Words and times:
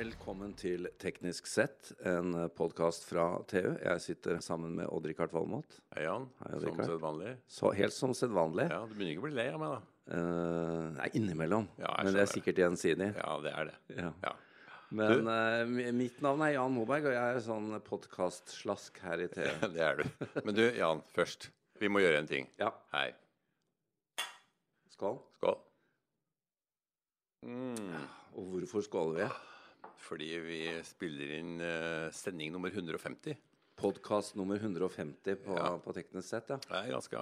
Velkommen 0.00 0.54
til 0.56 0.86
Teknisk 0.96 1.44
sett, 1.50 1.90
en 2.08 2.32
podkast 2.56 3.02
fra 3.04 3.24
TU. 3.50 3.74
Jeg 3.82 4.00
sitter 4.00 4.38
sammen 4.40 4.72
med 4.78 4.86
Odd-Rikard 4.88 5.34
Valmot. 5.34 5.74
Hei, 5.92 6.06
Jan. 6.06 6.22
Hei, 6.40 6.60
som 6.62 6.78
sedvanlig. 6.78 7.32
Så 7.52 7.72
helt 7.76 7.92
som 7.92 8.14
sedvanlig. 8.16 8.64
Ja, 8.70 8.78
Du 8.88 8.94
begynner 8.94 9.12
ikke 9.12 9.20
å 9.20 9.26
bli 9.26 9.34
lei 9.36 9.44
av 9.52 9.60
meg, 9.60 9.74
da? 9.74 10.14
Eh, 10.16 10.86
nei, 10.94 11.08
innimellom. 11.20 11.66
Ja, 11.82 11.90
Men 11.98 12.16
det 12.16 12.22
er 12.22 12.30
sikkert 12.32 12.62
gjensidig. 12.62 13.10
Ja, 13.18 13.34
det 13.44 13.52
er 13.52 13.68
det. 13.68 13.74
Ja. 13.98 14.14
Ja. 14.24 14.32
Men 15.02 15.28
uh, 15.28 15.92
mitt 16.00 16.24
navn 16.24 16.46
er 16.48 16.54
Jan 16.54 16.72
Moberg, 16.78 17.10
og 17.10 17.18
jeg 17.18 17.36
er 17.36 17.44
sånn 17.50 17.68
podkastslask 17.90 19.02
her 19.04 19.26
i 19.26 19.28
TU. 19.36 19.44
Det 19.76 19.84
er 19.84 20.00
du. 20.00 20.26
Men 20.46 20.56
du, 20.56 20.64
Jan, 20.80 21.04
først. 21.12 21.50
Vi 21.82 21.92
må 21.92 22.00
gjøre 22.00 22.24
en 22.24 22.32
ting. 22.32 22.48
Ja, 22.62 22.72
Hei. 22.96 23.10
skål. 24.96 25.20
Skål. 25.36 25.60
Mm. 27.44 28.00
Og 28.40 28.52
hvorfor 28.56 28.88
skåler 28.88 29.20
vi? 29.26 29.30
Fordi 30.10 30.26
vi 30.42 30.58
spiller 30.82 31.36
inn 31.38 31.60
eh, 31.62 32.08
sending 32.14 32.50
nummer 32.52 32.72
150. 32.74 33.36
Podkast 33.80 34.34
nummer 34.36 34.58
150 34.60 35.36
på, 35.40 35.54
Ja. 35.56 35.70
på 35.80 35.92
Teknisk 35.96 36.26
sett, 36.28 36.50
ja. 36.52 36.56
Det 36.60 36.80
er 36.82 36.90
ganske 36.92 37.16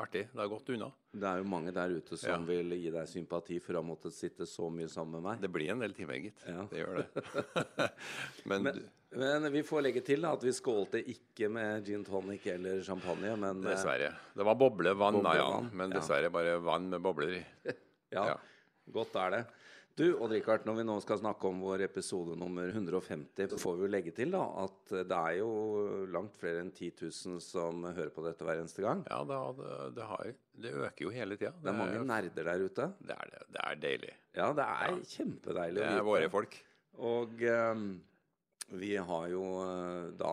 artig. 0.00 0.22
Det 0.32 0.40
er 0.42 0.48
godt 0.50 0.70
unna. 0.74 0.88
Det 1.14 1.28
er 1.28 1.38
jo 1.38 1.44
mange 1.52 1.70
der 1.76 1.92
ute 1.94 2.16
som 2.18 2.32
Ja. 2.32 2.38
vil 2.48 2.72
gi 2.74 2.90
deg 2.90 3.06
sympati 3.06 3.60
for 3.62 3.74
å 3.74 3.82
ha 3.84 3.86
måttet 3.92 4.16
sitte 4.16 4.42
så 4.48 4.66
mye 4.72 4.88
sammen 4.90 5.20
med 5.20 5.22
meg. 5.28 5.40
Det 5.44 5.52
blir 5.52 5.70
en 5.70 5.78
del 5.84 5.92
timer, 5.94 6.18
gitt. 6.24 6.42
Ja. 6.48 6.64
Det 6.72 6.80
gjør 6.80 6.96
det. 7.04 7.90
Men, 8.50 8.62
Men, 8.64 8.80
men 9.12 9.52
vi 9.52 9.62
får 9.62 9.82
legge 9.82 10.02
til 10.06 10.22
da, 10.22 10.32
at 10.32 10.42
vi 10.42 10.50
skålte 10.56 10.98
ikke 11.06 11.48
med 11.50 11.84
gin 11.86 12.02
tonic 12.04 12.44
eller 12.46 12.80
champagne, 12.86 13.36
men 13.36 13.62
eh, 13.66 13.70
dessverre. 13.74 14.10
Det 14.34 14.44
var 14.46 14.54
boblevann, 14.58 15.22
da, 15.22 15.32
ja. 15.36 15.48
Men 15.72 15.90
dessverre 15.94 16.30
bare 16.30 16.58
vann 16.62 16.88
med 16.90 17.02
bobler 17.02 17.38
i. 17.38 17.44
Ja, 18.10 18.24
Ja. 18.32 18.36
godt 18.90 19.14
er 19.14 19.30
det. 19.30 19.44
Du, 20.00 20.06
Odd 20.16 20.32
Rikard, 20.32 20.62
når 20.64 20.78
vi 20.78 20.84
nå 20.88 20.94
skal 21.04 21.18
snakke 21.20 21.44
om 21.50 21.58
vår 21.60 21.82
episode 21.84 22.32
nummer 22.40 22.70
150, 22.72 23.50
så 23.52 23.58
får 23.60 23.74
vi 23.76 23.84
jo 23.84 23.90
legge 23.92 24.14
til 24.16 24.32
da, 24.32 24.40
at 24.62 24.94
det 25.10 25.18
er 25.18 25.34
jo 25.42 25.50
langt 26.08 26.38
flere 26.40 26.62
enn 26.62 26.70
10 26.72 26.88
000 27.02 27.42
som 27.44 27.84
hører 27.84 28.08
på 28.14 28.24
dette 28.24 28.46
hver 28.46 28.62
eneste 28.62 28.80
gang. 28.80 29.02
Ja, 29.10 29.18
det, 29.28 29.40
det, 29.98 30.06
har, 30.08 30.30
det 30.64 30.72
øker 30.86 31.04
jo 31.04 31.12
hele 31.12 31.36
tida. 31.36 31.52
Det 31.60 31.68
er 31.74 31.76
mange 31.76 32.00
nerder 32.08 32.48
der 32.48 32.64
ute. 32.64 32.86
Det 32.96 33.12
er, 33.12 33.34
det. 33.34 33.42
det 33.52 33.66
er 33.66 33.82
deilig. 33.82 34.14
Ja, 34.38 34.46
det 34.56 34.68
er 34.70 35.02
kjempedeilig 35.10 35.84
Det 35.84 35.90
er 35.98 36.06
våre 36.08 36.32
folk. 36.32 36.62
Og 37.10 37.44
Um, 37.50 37.90
vi 38.70 38.94
har 38.96 39.28
jo 39.32 39.44
eh, 39.64 40.10
da, 40.14 40.32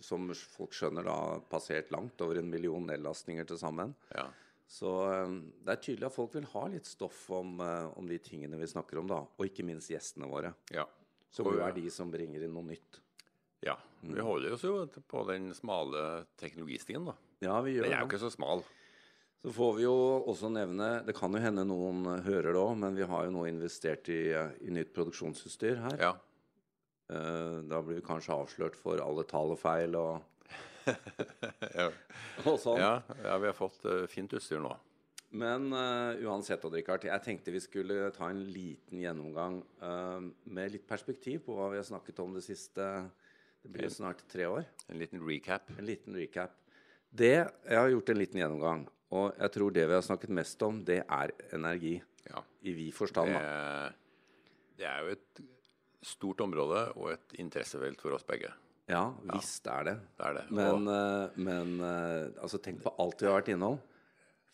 som 0.00 0.30
folk 0.32 0.72
skjønner, 0.72 1.04
da 1.04 1.38
passert 1.50 1.90
langt 1.92 2.20
over 2.24 2.40
en 2.40 2.48
million 2.48 2.86
nedlastninger 2.88 3.44
til 3.48 3.60
sammen. 3.60 3.92
Ja. 4.14 4.24
Så 4.66 4.92
eh, 5.12 5.34
det 5.64 5.74
er 5.74 5.82
tydelig 5.82 6.08
at 6.08 6.16
folk 6.16 6.34
vil 6.34 6.48
ha 6.52 6.66
litt 6.72 6.88
stoff 6.88 7.26
om, 7.34 7.58
eh, 7.62 7.88
om 7.98 8.08
de 8.10 8.18
tingene 8.22 8.58
vi 8.58 8.68
snakker 8.70 9.00
om, 9.02 9.10
da. 9.10 9.22
Og 9.38 9.48
ikke 9.48 9.66
minst 9.66 9.92
gjestene 9.92 10.30
våre. 10.30 10.54
ja. 10.74 10.86
Som 11.36 11.50
jo 11.52 11.58
er 11.60 11.74
de 11.74 11.82
som 11.92 12.08
bringer 12.08 12.46
inn 12.46 12.54
noe 12.54 12.64
nytt. 12.64 12.96
Ja. 13.66 13.74
Vi 14.00 14.22
holder 14.24 14.54
oss 14.54 14.62
jo 14.64 14.86
på 14.88 15.24
den 15.28 15.50
smale 15.52 16.24
teknologistien, 16.40 17.04
da. 17.04 17.12
Ja, 17.44 17.58
vi 17.60 17.74
gjør 17.74 17.84
Den 17.84 17.92
er 17.92 18.04
jo 18.04 18.08
ikke 18.08 18.22
så 18.22 18.30
smal. 18.32 18.62
Så 19.44 19.52
får 19.52 19.74
vi 19.76 19.84
jo 19.84 19.96
også 20.24 20.48
nevne 20.48 21.04
Det 21.04 21.12
kan 21.18 21.34
jo 21.36 21.42
hende 21.42 21.66
noen 21.68 22.22
hører 22.24 22.54
det 22.54 22.62
òg, 22.62 22.72
men 22.80 22.96
vi 22.96 23.04
har 23.04 23.26
jo 23.26 23.34
nå 23.34 23.44
investert 23.50 24.08
i, 24.08 24.32
i 24.32 24.72
nytt 24.72 24.94
produksjonsutstyr 24.96 25.82
her. 25.82 25.98
Ja. 26.00 26.14
Eh, 27.12 27.58
da 27.68 27.82
blir 27.84 28.00
vi 28.00 28.06
kanskje 28.06 28.34
avslørt 28.34 28.78
for 28.80 29.02
alle 29.02 29.26
tall 29.28 29.52
og, 29.54 29.60
feil 29.60 29.94
og 29.98 30.24
sånn. 32.62 32.80
Ja, 32.80 33.00
ja, 33.24 33.38
vi 33.42 33.48
har 33.48 33.56
fått 33.56 33.84
uh, 33.88 34.04
fint 34.10 34.32
utstyr 34.36 34.60
nå. 34.62 34.72
Men 35.36 35.68
uh, 35.74 36.16
uansett, 36.24 36.64
Rikard, 36.72 37.04
jeg 37.08 37.24
tenkte 37.24 37.54
vi 37.54 37.62
skulle 37.62 38.10
ta 38.14 38.28
en 38.30 38.44
liten 38.52 39.02
gjennomgang 39.02 39.58
uh, 39.82 40.22
med 40.44 40.74
litt 40.76 40.86
perspektiv 40.88 41.42
på 41.48 41.56
hva 41.56 41.70
vi 41.72 41.80
har 41.80 41.88
snakket 41.88 42.22
om 42.22 42.36
det 42.36 42.44
siste 42.46 42.86
Det 43.62 43.72
blir 43.72 43.88
jo 43.88 43.96
snart 43.96 44.22
tre 44.30 44.46
år. 44.46 44.68
En 44.88 45.00
liten 45.00 45.22
recap. 45.26 45.72
En 45.76 45.88
liten 45.88 46.16
recap. 46.16 46.54
Det, 47.10 47.34
Jeg 47.66 47.78
har 47.78 47.90
gjort 47.90 48.12
en 48.12 48.20
liten 48.20 48.40
gjennomgang, 48.40 48.86
og 49.16 49.30
jeg 49.38 49.52
tror 49.54 49.74
det 49.74 49.86
vi 49.88 49.96
har 49.96 50.04
snakket 50.04 50.32
mest 50.38 50.62
om, 50.62 50.82
det 50.84 51.00
er 51.02 51.32
energi. 51.56 51.96
Ja. 52.26 52.42
I 52.66 52.74
vid 52.74 52.94
forstand. 52.94 53.32
Det, 53.32 54.82
det 54.82 54.88
er 54.90 55.04
jo 55.06 55.14
et 55.14 55.42
stort 56.06 56.42
område 56.44 56.82
og 56.94 57.12
et 57.14 57.36
interessefelt 57.42 58.02
for 58.02 58.14
oss 58.16 58.26
begge. 58.26 58.50
Ja, 58.86 59.10
visst 59.32 59.66
er 59.66 59.86
det. 59.88 59.96
Det 60.14 60.26
er 60.28 60.36
det. 60.38 60.46
Men, 60.54 60.86
eh, 60.86 61.38
men 61.42 61.76
eh, 61.82 62.30
altså, 62.38 62.60
tenk 62.62 62.84
på 62.84 62.92
alt 63.02 63.22
vi 63.22 63.28
har 63.28 63.40
vært 63.40 63.52
innom. 63.56 63.80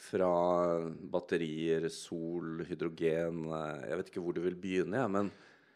Fra 0.02 0.30
batterier, 1.12 1.84
sol, 1.94 2.64
hydrogen 2.66 3.44
eh, 3.46 3.84
Jeg 3.90 3.98
vet 4.00 4.08
ikke 4.10 4.22
hvor 4.24 4.34
du 4.34 4.40
vil 4.42 4.56
begynne, 4.58 4.98
jeg, 4.98 5.12
men 5.14 5.30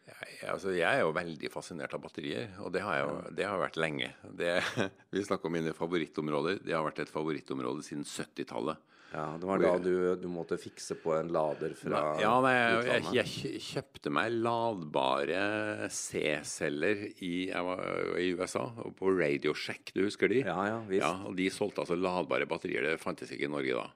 Jeg, 0.07 0.49
altså, 0.49 0.73
jeg 0.75 0.87
er 0.87 1.05
jo 1.05 1.13
veldig 1.15 1.51
fascinert 1.53 1.93
av 1.95 2.01
batterier, 2.03 2.49
og 2.63 2.73
det 2.73 2.81
har 2.83 2.97
jeg 2.97 3.05
jo 3.05 3.15
det 3.37 3.47
har 3.47 3.61
vært 3.61 3.79
lenge. 3.79 4.09
Det, 4.39 4.51
vi 5.13 5.23
snakker 5.27 5.51
om 5.51 5.57
mine 5.59 5.75
favorittområder. 5.77 6.61
Det 6.65 6.75
har 6.75 6.85
vært 6.87 7.03
et 7.05 7.13
favorittområde 7.13 7.85
siden 7.85 8.07
70-tallet. 8.07 8.96
Ja, 9.13 9.25
det 9.39 9.47
var 9.47 9.61
da 9.63 9.73
du, 9.79 9.93
du 10.19 10.27
måtte 10.29 10.57
fikse 10.59 10.97
på 10.99 11.13
en 11.15 11.29
lader 11.31 11.73
fra 11.79 12.01
Ja, 12.21 12.33
nei, 12.43 12.53
jeg, 12.53 12.71
jeg, 12.71 12.79
utlandet. 12.81 13.13
jeg 13.17 13.31
kjø- 13.33 13.61
kjøpte 13.67 14.11
meg 14.17 14.33
ladbare 14.45 15.89
C-celler 15.95 17.05
i, 17.23 17.33
i 17.51 18.27
USA, 18.37 18.65
på 18.97 19.13
Radio 19.17 19.53
Shack, 19.57 19.93
du 19.95 20.03
husker 20.07 20.31
de? 20.31 20.41
Ja, 20.43 20.57
ja, 20.69 20.79
visst. 20.89 21.05
Ja, 21.05 21.13
og 21.29 21.37
De 21.39 21.47
solgte 21.53 21.83
altså 21.85 21.95
ladbare 21.99 22.47
batterier. 22.49 22.83
Det 22.91 22.99
fantes 23.01 23.31
ikke 23.31 23.47
i 23.47 23.53
Norge 23.53 23.77
da. 23.79 23.87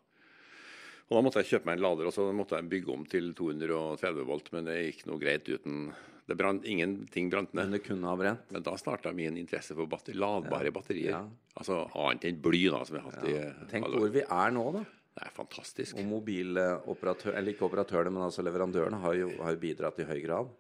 Og 1.12 1.18
Da 1.18 1.26
måtte 1.26 1.42
jeg 1.44 1.50
kjøpe 1.52 1.68
meg 1.68 1.76
en 1.82 1.84
lader, 1.84 2.08
og 2.08 2.16
så 2.16 2.30
måtte 2.32 2.56
jeg 2.56 2.70
bygge 2.72 2.94
om 2.94 3.02
til 3.12 3.34
230 3.36 4.24
volt, 4.30 4.48
men 4.56 4.70
det 4.70 4.78
gikk 4.86 5.06
noe 5.12 5.20
greit 5.20 5.50
uten 5.52 5.90
det 6.30 6.38
brant, 6.40 6.64
Ingenting 6.70 7.28
brant 7.34 7.52
ned. 7.58 7.66
Men 7.66 7.74
det 7.76 7.82
kunne 7.84 8.08
ha 8.08 8.16
brent. 8.16 8.46
Men 8.56 8.64
da 8.64 8.78
starta 8.80 9.12
min 9.12 9.36
interesse 9.42 9.76
for 9.76 9.90
batteri, 9.92 10.16
ladbare 10.16 10.72
batterier. 10.72 11.18
Ja. 11.18 11.24
Altså 11.60 11.82
annet 12.00 12.30
enn 12.30 12.38
bly, 12.46 12.62
da, 12.72 12.84
som 12.88 12.96
vi 12.96 13.02
har 13.04 13.10
hatt 13.12 13.28
i 13.28 13.68
Tenk 13.74 13.90
alle 13.90 14.00
hvor 14.06 14.14
vi 14.14 14.24
er 14.24 14.54
nå, 14.56 14.64
da. 14.78 14.86
Det 15.12 15.26
er 15.28 15.34
fantastisk. 15.36 15.98
Og 16.00 16.08
mobiloperatør, 16.08 17.36
eller 17.36 17.52
ikke 17.52 17.68
operatørene, 17.68 18.14
men 18.16 18.24
altså 18.30 18.44
leverandørene 18.46 19.02
har 19.04 19.18
jo, 19.18 19.32
har 19.44 19.60
bidratt 19.60 20.00
i 20.00 20.08
høy 20.08 20.22
grad. 20.24 20.54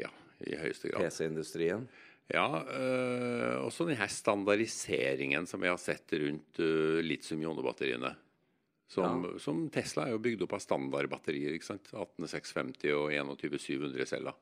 Ja, 0.00 0.10
i 0.44 0.58
høyeste 0.60 0.92
grad. 0.92 1.06
PC-industrien. 1.06 1.86
Ja, 2.28 2.46
øh, 2.60 3.64
også 3.64 3.86
denne 3.86 4.08
standardiseringen 4.10 5.46
som 5.46 5.62
vi 5.62 5.70
har 5.70 5.78
sett 5.80 6.12
rundt 6.18 6.60
øh, 6.60 7.00
litium-ionebatteriene. 7.06 8.12
Som, 8.90 9.24
som 9.42 9.64
Tesla 9.74 10.04
er 10.06 10.14
jo 10.14 10.22
bygd 10.22 10.44
opp 10.46 10.54
av 10.58 10.62
standardbatterier. 10.62 11.56
ikke 11.56 11.66
sant? 11.66 11.88
18650 11.90 12.92
og 12.94 13.08
21700 13.14 14.06
celler. 14.06 14.36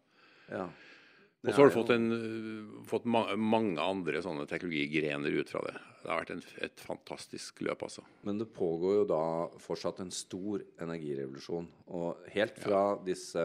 Ja. 0.50 0.66
Og 1.44 1.52
så 1.52 1.60
har 1.60 1.68
du 1.68 1.74
fått, 1.74 1.90
en, 1.92 2.06
øh, 2.16 2.84
fått 2.88 3.04
ma 3.04 3.26
mange 3.36 3.76
andre 3.82 4.22
sånne 4.24 4.46
teknologigrener 4.48 5.34
ut 5.36 5.50
fra 5.52 5.60
det. 5.66 5.74
Det 6.00 6.08
har 6.08 6.22
vært 6.22 6.32
en, 6.32 6.42
et 6.64 6.84
fantastisk 6.84 7.60
løp, 7.66 7.84
altså. 7.84 8.04
Men 8.24 8.40
det 8.40 8.48
pågår 8.56 9.00
jo 9.02 9.06
da 9.10 9.24
fortsatt 9.60 10.00
en 10.00 10.12
stor 10.14 10.64
energirevolusjon. 10.80 11.68
Og 11.96 12.24
helt 12.32 12.60
fra 12.64 12.84
disse 13.04 13.44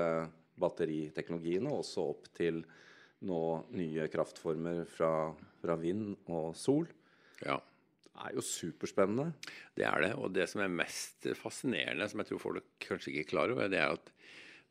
batteriteknologiene 0.59 1.71
også 1.75 2.05
opp 2.13 2.29
til 2.35 2.63
nå 3.27 3.41
nye 3.75 4.07
kraftformer 4.11 4.85
fra, 4.87 5.33
fra 5.59 5.75
vind 5.79 6.13
og 6.31 6.53
sol. 6.55 6.87
Ja, 7.43 7.59
Det 7.59 8.27
er 8.27 8.35
jo 8.35 8.43
superspennende. 8.43 9.33
det 9.75 9.85
er 9.87 10.01
det. 10.03 10.13
Og 10.19 10.31
det 10.35 10.47
som 10.51 10.61
er 10.61 10.71
mest 10.71 11.27
fascinerende, 11.39 12.07
som 12.07 12.19
jeg 12.19 12.31
tror 12.31 12.39
folk 12.39 12.63
kanskje 12.79 13.11
ikke 13.11 13.25
er 13.27 13.31
klar 13.31 13.51
over, 13.51 13.67
det 13.71 13.79
er 13.79 13.95
at 13.95 14.11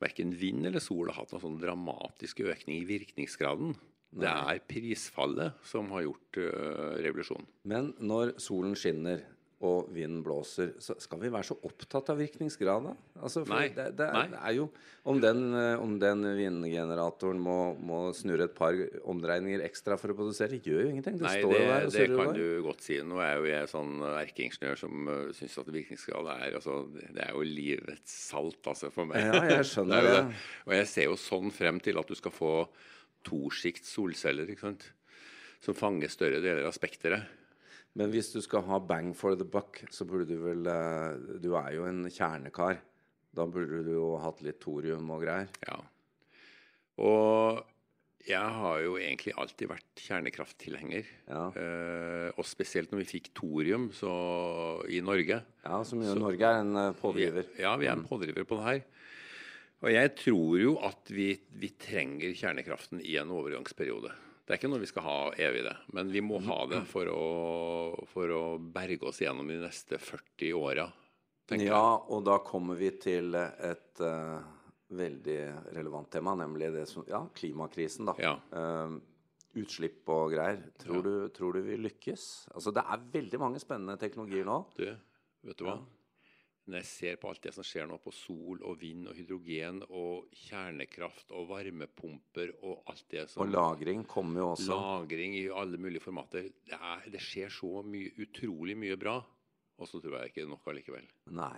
verken 0.03 0.33
vind 0.39 0.69
eller 0.69 0.83
sol 0.83 1.11
har 1.11 1.21
hatt 1.21 1.35
noen 1.35 1.45
sånn 1.45 1.61
dramatisk 1.63 2.43
økning 2.47 2.83
i 2.83 2.89
virkningsgraden. 2.89 3.75
Det 4.09 4.29
er 4.31 4.63
prisfallet 4.65 5.59
som 5.69 5.91
har 5.93 6.07
gjort 6.07 6.39
uh, 6.41 6.95
revolusjonen. 7.05 7.49
Men 7.69 7.91
når 8.01 8.39
solen 8.41 8.77
skinner 8.79 9.27
og 9.59 9.89
vinden 9.91 10.21
blåser, 10.23 10.71
så 10.79 10.95
skal 11.03 11.19
vi 11.19 11.31
være 11.35 11.49
så 11.49 11.57
opptatt 11.67 12.13
av 12.13 12.21
virkningsgrad, 12.21 12.85
da? 12.87 12.93
Altså, 13.19 13.41
for 13.43 13.57
Nei. 13.57 13.73
Det, 13.75 13.89
det, 13.99 14.07
er, 14.07 14.35
er 14.39 14.53
jo 14.55 14.69
Om 15.11 15.19
den, 15.19 15.41
eh, 15.59 15.81
om 15.83 15.97
den 15.99 16.23
vindgeneratoren 16.39 17.41
må, 17.43 17.57
må 17.75 17.99
snurre 18.15 18.47
et 18.47 18.55
par 18.55 18.77
omdreininger 19.11 19.65
ekstra 19.67 19.97
for 19.99 20.15
å 20.15 20.17
produsere, 20.19 20.55
det 20.55 20.71
gjør 20.71 20.85
jo 20.85 20.93
ingenting. 20.93 21.17
Det 21.19 21.27
Nei, 21.27 21.33
står 21.41 21.55
det, 21.55 21.59
jo 21.59 21.73
der 21.73 21.87
og 21.89 21.97
det 21.97 22.07
kan 22.13 22.31
der. 22.31 22.39
du 22.39 22.67
godt 22.69 22.87
si. 22.87 22.99
Nå 23.03 23.19
er 23.25 23.33
jo 23.35 23.49
jeg 23.51 23.71
sånn 23.73 23.97
erkeingeniør 24.13 24.79
som 24.85 25.11
uh, 25.11 25.17
syns 25.35 25.59
at 25.65 25.73
virkningsgrad 25.75 26.31
er 26.37 26.59
altså, 26.61 26.77
Det 26.95 27.25
er 27.25 27.35
jo 27.35 27.49
livets 27.49 28.15
salt, 28.29 28.61
altså, 28.63 28.93
for 28.95 29.11
meg. 29.11 29.27
Ja, 29.27 29.43
jeg 29.57 29.67
skjønner 29.73 30.05
det, 30.07 30.15
det. 30.21 30.45
Og 30.69 30.77
jeg 30.77 30.93
ser 30.93 31.11
jo 31.11 31.19
sånn 31.19 31.51
frem 31.57 31.83
til 31.83 31.99
at 31.99 32.07
du 32.07 32.15
skal 32.19 32.37
få 32.37 32.53
tosjikt 33.27 33.91
solceller, 33.91 34.55
ikke 34.55 34.69
sant. 34.69 34.87
Som 35.65 35.75
fanger 35.75 36.15
større 36.15 36.39
deler 36.45 36.69
av 36.69 36.79
spekteret. 36.79 37.35
Men 37.99 38.13
hvis 38.15 38.31
du 38.31 38.39
skal 38.45 38.63
ha 38.69 38.79
bang 38.79 39.11
for 39.17 39.35
the 39.39 39.47
buck, 39.47 39.81
så 39.91 40.07
burde 40.07 40.29
du 40.29 40.39
vel 40.43 40.69
eh, 40.71 41.39
Du 41.43 41.51
er 41.59 41.73
jo 41.75 41.89
en 41.89 42.05
kjernekar. 42.07 42.79
Da 43.35 43.47
burde 43.51 43.83
du 43.87 43.93
jo 43.97 44.13
hatt 44.23 44.43
litt 44.45 44.61
thorium 44.63 45.11
og 45.15 45.25
greier. 45.25 45.51
Ja. 45.67 45.81
Og 47.03 47.65
jeg 48.29 48.55
har 48.61 48.81
jo 48.85 48.97
egentlig 49.01 49.35
alltid 49.41 49.71
vært 49.71 50.03
kjernekrafttilhenger. 50.05 51.11
Ja. 51.31 51.43
Eh, 51.59 52.29
og 52.39 52.47
spesielt 52.47 52.93
når 52.93 53.03
vi 53.03 53.11
fikk 53.17 53.33
thorium 53.39 53.89
så, 53.97 54.13
i 54.91 55.03
Norge. 55.03 55.41
Ja, 55.65 55.83
som 55.87 56.03
jo 56.05 56.15
Norge 56.19 56.55
er 56.55 56.63
en 56.63 56.95
pådriver. 56.99 57.51
Vi, 57.51 57.65
ja, 57.65 57.75
vi 57.81 57.91
er 57.91 57.99
en 57.99 58.07
pådriver 58.07 58.47
på 58.47 58.61
det 58.61 58.69
her. 58.69 58.87
Og 59.79 59.93
jeg 59.95 60.15
tror 60.19 60.55
jo 60.59 60.79
at 60.87 61.11
vi, 61.15 61.33
vi 61.59 61.71
trenger 61.79 62.35
kjernekraften 62.35 63.03
i 63.03 63.19
en 63.21 63.31
overgangsperiode. 63.35 64.11
Det 64.49 64.55
er 64.55 64.61
ikke 64.63 64.71
noe 64.73 64.81
vi 64.81 64.89
skal 64.89 65.05
ha 65.05 65.17
evig, 65.45 65.61
det. 65.67 65.75
Men 65.93 66.09
vi 66.09 66.23
må 66.25 66.39
ha 66.47 66.63
det 66.71 66.79
for 66.89 67.11
å, 67.13 67.25
for 68.09 68.33
å 68.33 68.43
berge 68.59 69.11
oss 69.11 69.19
gjennom 69.21 69.51
de 69.53 69.59
neste 69.61 69.99
40 70.01 70.55
åra. 70.57 70.87
Ja, 71.61 71.83
og 72.09 72.25
da 72.25 72.39
kommer 72.45 72.77
vi 72.81 72.89
til 73.01 73.37
et 73.37 74.01
uh, 74.01 74.41
veldig 74.97 75.37
relevant 75.77 76.09
tema, 76.13 76.33
nemlig 76.41 76.73
det 76.73 76.87
som, 76.89 77.05
ja, 77.09 77.21
klimakrisen. 77.37 78.09
da. 78.09 78.17
Ja. 78.25 78.33
Uh, 78.49 78.97
utslipp 79.61 80.09
og 80.17 80.33
greier. 80.33 80.63
Tror, 80.81 80.97
Ja. 80.97 81.05
du, 81.05 81.29
tror 81.37 81.53
du 81.57 81.63
vi 81.69 81.77
lykkes? 81.85 82.25
Altså, 82.55 82.73
Det 82.73 82.85
er 82.89 83.07
veldig 83.21 83.41
mange 83.45 83.61
spennende 83.61 84.01
teknologier 84.01 84.49
nå. 84.49 84.63
Du, 84.81 84.87
vet 85.45 85.61
du 85.61 85.65
hva? 85.69 85.77
Når 86.69 86.83
jeg 86.83 86.89
ser 86.91 87.15
på 87.17 87.31
alt 87.31 87.41
det 87.47 87.55
som 87.57 87.65
skjer 87.65 87.87
nå 87.89 87.97
på 88.05 88.13
sol 88.13 88.61
og 88.69 88.75
vind 88.83 89.09
og 89.09 89.17
hydrogen 89.17 89.79
og 89.89 90.27
kjernekraft 90.37 91.33
og 91.33 91.47
varmepumper 91.49 92.53
og 92.61 92.91
alt 92.93 93.07
det 93.15 93.25
som 93.33 93.47
Og 93.47 93.55
lagring 93.55 94.03
kommer 94.09 94.43
jo 94.43 94.51
også. 94.53 94.77
Lagring 94.77 95.39
i 95.39 95.47
alle 95.49 95.81
mulige 95.81 96.05
formater. 96.05 96.51
Det, 96.69 96.77
er, 96.77 97.07
det 97.15 97.23
skjer 97.25 97.49
så 97.55 97.81
mye, 97.87 98.13
utrolig 98.21 98.77
mye 98.77 98.99
bra. 99.01 99.17
Og 99.79 99.89
så 99.89 100.03
tror 100.03 100.19
jeg 100.19 100.33
ikke 100.33 100.43
det 100.43 100.47
er 100.47 100.53
nok 100.53 100.69
allikevel. 100.75 101.09
Nei. 101.39 101.57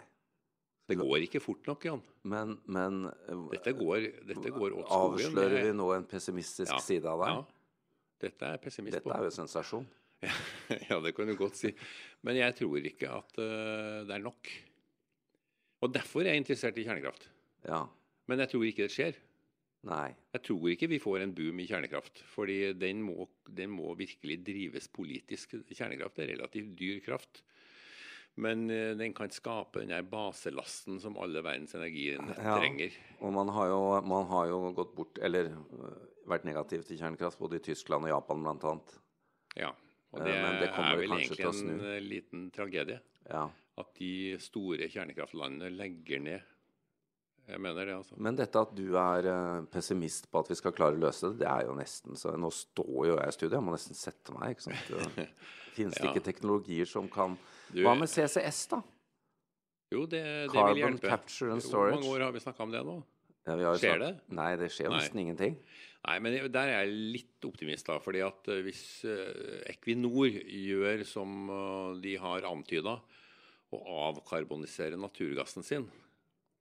Det 0.91 0.99
går 0.99 1.27
ikke 1.27 1.43
fort 1.43 1.67
nok, 1.71 1.85
Jan. 1.87 2.01
Men, 2.31 2.57
men 2.67 3.05
Dette 3.53 3.75
går, 3.79 4.07
dette 4.31 4.51
går 4.55 4.75
åt 4.79 4.89
skogen. 4.91 5.27
avslører 5.27 5.69
vi 5.69 5.75
nå 5.79 5.91
en 5.95 6.07
pessimistisk 6.11 6.71
Ja, 6.73 6.81
side 6.83 7.11
av 7.11 7.23
deg? 7.23 7.37
Ja. 7.37 7.85
Dette 8.27 8.49
er 8.55 8.63
pessimist 8.63 8.99
Dette 8.99 9.07
på. 9.09 9.15
er 9.15 9.27
jo 9.27 9.35
sensasjon. 9.35 9.87
ja, 10.91 10.99
det 11.01 11.15
kan 11.17 11.31
du 11.31 11.35
godt 11.39 11.57
si. 11.57 11.71
Men 12.27 12.37
jeg 12.43 12.59
tror 12.59 12.91
ikke 12.91 13.15
at 13.21 13.39
uh, 13.41 14.03
det 14.07 14.19
er 14.19 14.25
nok. 14.27 14.51
Og 15.81 15.93
derfor 15.95 16.25
er 16.25 16.35
jeg 16.35 16.43
interessert 16.45 16.79
i 16.79 16.85
kjernekraft. 16.87 17.29
Ja. 17.67 17.85
Men 18.29 18.43
jeg 18.45 18.53
tror 18.53 18.65
ikke 18.69 18.87
det 18.87 18.95
skjer. 18.95 19.19
Nei. 19.89 20.11
Jeg 20.35 20.43
tror 20.45 20.67
ikke 20.75 20.89
vi 20.93 20.99
får 21.01 21.23
en 21.25 21.33
boom 21.35 21.61
i 21.63 21.67
kjernekraft. 21.71 22.21
Fordi 22.35 22.59
den 22.77 23.01
må, 23.07 23.25
den 23.49 23.73
må 23.73 23.95
virkelig 23.97 24.37
drives 24.45 24.91
politisk. 24.93 25.57
Kjernekraft 25.73 26.21
er 26.21 26.35
relativt 26.35 26.75
dyr 26.79 27.01
kraft. 27.05 27.41
Men 28.41 28.69
eh, 28.71 28.93
den 28.97 29.13
kan 29.17 29.33
skape 29.35 29.81
den 29.83 29.91
der 29.93 30.05
baselasten 30.07 31.01
som 31.03 31.17
alle 31.21 31.43
verdens 31.45 31.75
energinett 31.75 32.39
Ja. 32.39 32.59
trenger. 32.61 32.95
Og 33.21 33.33
man 33.35 33.49
har, 33.57 33.73
jo, 33.73 33.81
man 34.07 34.29
har 34.31 34.47
jo 34.53 34.61
gått 34.77 34.93
bort, 34.97 35.19
eller 35.19 35.51
øh, 35.51 35.97
vært 36.31 36.45
negativ 36.47 36.85
til 36.87 37.01
kjernekraft, 37.01 37.41
både 37.41 37.59
i 37.59 37.65
Tyskland 37.73 38.07
og 38.07 38.13
Japan 38.13 38.45
bl.a. 38.45 38.77
Ja. 39.59 39.73
Og 40.13 40.21
Eh, 40.21 40.27
det, 40.27 40.37
det 40.61 40.69
er 40.75 40.97
vel 40.99 41.13
egentlig 41.17 41.45
en 41.47 41.81
eh, 41.87 41.99
liten 42.03 42.47
tragedie. 42.55 43.01
Ja. 43.31 43.49
At 43.79 43.93
de 43.99 44.37
store 44.43 44.89
kjernekraftlandene 44.91 45.71
legger 45.73 46.21
ned. 46.21 46.41
Jeg 47.51 47.59
mener 47.61 47.87
det, 47.89 47.95
altså. 47.97 48.15
Men 48.23 48.37
dette 48.39 48.61
at 48.61 48.75
du 48.77 48.95
er 49.01 49.27
øh, 49.27 49.65
pessimist 49.73 50.29
på 50.31 50.39
at 50.39 50.51
vi 50.53 50.55
skal 50.59 50.73
klare 50.77 50.95
å 50.95 51.01
løse 51.03 51.31
det, 51.33 51.41
det 51.41 51.49
er 51.51 51.65
jo 51.67 51.73
nesten 51.75 52.15
så 52.19 52.35
Nå 52.39 52.51
står 52.55 53.07
jo 53.09 53.17
jeg 53.17 53.27
i 53.27 53.33
studio, 53.35 53.57
jeg 53.57 53.65
må 53.67 53.73
nesten 53.75 53.99
sette 53.99 54.35
meg. 54.37 54.53
ikke 54.55 54.69
sant? 54.69 55.31
Finnes 55.77 55.97
det 55.99 56.05
Ja. 56.05 56.13
ikke 56.13 56.23
teknologier 56.29 56.87
som 56.87 57.09
kan 57.11 57.39
Du- 57.73 57.83
Hva 57.83 57.95
med 57.99 58.09
CCS, 58.11 58.67
da? 58.71 58.83
Jo, 59.91 60.05
det, 60.07 60.21
det 60.23 60.51
vil 60.51 60.55
Carbon 60.55 60.77
hjelpe. 60.79 61.09
capture 61.11 61.53
and 61.53 61.63
storage. 61.63 61.97
Hvor 61.97 62.03
mange 62.05 62.15
år 62.15 62.25
har 62.29 62.33
vi 62.37 62.41
snakka 62.45 62.63
om 62.63 62.71
det 62.75 62.85
nå? 62.87 62.97
Ja, 63.47 63.57
vi 63.57 63.65
har 63.65 63.75
Skjer 63.81 63.97
snakket- 63.97 64.07
det? 64.29 64.35
Nei, 64.37 64.51
det 64.61 64.69
skjer 64.71 64.87
jo 64.87 64.93
nesten 64.95 65.19
ingenting. 65.25 65.57
Nei, 66.07 66.19
men 66.23 66.37
der 66.53 66.69
er 66.71 66.85
jeg 66.85 66.95
litt 67.17 67.45
optimist, 67.49 67.87
da. 67.87 67.99
fordi 67.99 68.21
at 68.23 68.47
eh, 68.49 68.63
hvis 68.63 68.83
eh, 69.05 69.65
Equinor 69.73 70.31
gjør 70.47 71.03
som 71.09 71.51
eh, 71.51 72.01
de 72.05 72.15
har 72.23 72.47
antyda, 72.47 73.01
å 73.75 73.81
avkarbonisere 74.11 74.99
naturgassen 74.99 75.67
sin 75.67 75.89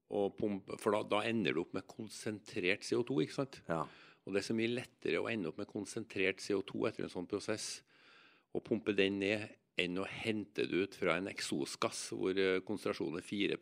og 0.10 0.34
pumpe, 0.40 0.78
For 0.82 0.96
da, 0.96 1.04
da 1.06 1.20
ender 1.30 1.54
du 1.54 1.62
opp 1.64 1.76
med 1.78 1.86
konsentrert 1.90 2.86
CO2, 2.86 3.24
ikke 3.26 3.36
sant? 3.36 3.60
Ja. 3.70 3.84
Og 4.26 4.34
det 4.34 4.42
er 4.42 4.48
så 4.50 4.56
mye 4.58 4.72
lettere 4.74 5.22
å 5.22 5.30
ende 5.30 5.52
opp 5.52 5.60
med 5.62 5.70
konsentrert 5.70 6.42
CO2 6.42 6.88
etter 6.90 7.06
en 7.06 7.14
sånn 7.14 7.30
prosess, 7.30 7.80
og 8.58 8.64
pumpe 8.66 8.96
den 8.98 9.20
ned, 9.22 9.46
enn 9.80 10.00
å 10.02 10.06
hente 10.10 10.66
det 10.68 10.82
ut 10.84 10.96
fra 10.98 11.14
en 11.20 11.30
eksosgass 11.32 12.10
hvor 12.18 12.36
eh, 12.36 12.58
konsentrasjonen 12.68 13.22
er 13.22 13.24
4 13.24 13.60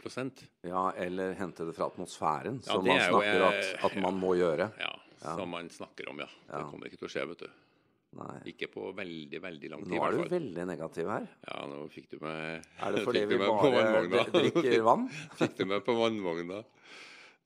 ja, 0.66 0.84
eller 0.98 1.36
hente 1.38 1.68
det 1.68 1.76
fra 1.78 1.92
atmosfæren, 1.92 2.58
Ja, 2.66 2.72
som 2.72 2.88
man 2.88 2.98
snakker 3.04 3.12
jo, 3.12 3.20
snakker 3.20 3.46
at, 3.52 3.68
eh, 3.68 3.86
at 3.86 4.00
man 4.02 4.18
må 4.18 4.34
gjøre. 4.40 4.72
Ja, 4.82 4.94
som 5.22 5.52
man 5.54 5.70
snakker 5.70 6.10
om, 6.10 6.24
ja. 6.24 6.30
Det 6.50 6.64
kommer 6.72 6.90
ikke 6.90 7.04
til 7.04 7.10
å 7.10 7.14
skje, 7.14 7.28
vet 7.34 7.44
du. 7.46 7.67
Nei. 8.16 8.38
Ikke 8.50 8.70
på 8.72 8.88
veldig, 8.96 9.40
veldig 9.44 9.70
lang 9.74 9.84
tid. 9.84 9.94
Nå 9.94 10.02
er 10.06 10.16
du 10.16 10.32
veldig 10.32 10.66
negativ 10.70 11.10
her. 11.12 11.28
Ja, 11.44 11.58
nå 11.70 11.84
fikk 11.92 12.08
du 12.14 12.18
meg 12.24 12.64
Er 12.80 12.96
det 12.96 13.04
fordi 13.06 13.24
vi 13.34 13.40
bare 13.42 14.26
drikker 14.32 14.84
vann? 14.88 15.08
Fikk 15.42 15.58
du 15.60 15.66
meg 15.70 15.84
på 15.86 15.96
vannvogna? 15.98 16.64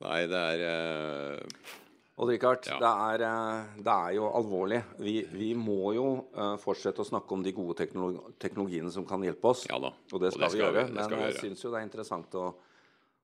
Nei, 0.02 0.20
det 0.30 0.42
er 0.56 0.66
uh... 0.70 1.78
Og 2.22 2.30
Rikard, 2.30 2.68
Ja. 2.70 2.78
det, 2.78 3.26
eh, 3.26 3.82
det 3.82 3.94
er 3.94 4.12
jo 4.14 4.28
alvorlig. 4.30 4.84
Vi, 5.02 5.24
vi 5.32 5.54
må 5.58 5.94
jo 5.96 6.08
eh, 6.36 6.58
fortsette 6.62 7.02
å 7.02 7.08
snakke 7.08 7.34
om 7.34 7.42
de 7.42 7.54
gode 7.56 7.74
teknologi 7.80 8.20
teknologiene 8.38 8.92
som 8.94 9.08
kan 9.10 9.24
hjelpe 9.26 9.50
oss. 9.50 9.64
Ja 9.72 9.80
da. 9.82 9.90
Og 10.12 10.22
det 10.22 10.34
skal, 10.36 10.52
vi 10.54 10.62
gjøre. 10.62 10.86
Vi, 10.86 10.94
Men 11.00 11.08
skal 11.08 11.18
vi 11.18 11.30
jeg 11.32 11.40
syns 11.40 11.66
jo 11.66 11.72
det 11.74 11.80
er 11.80 11.88
interessant 11.88 12.38
å, 12.38 12.46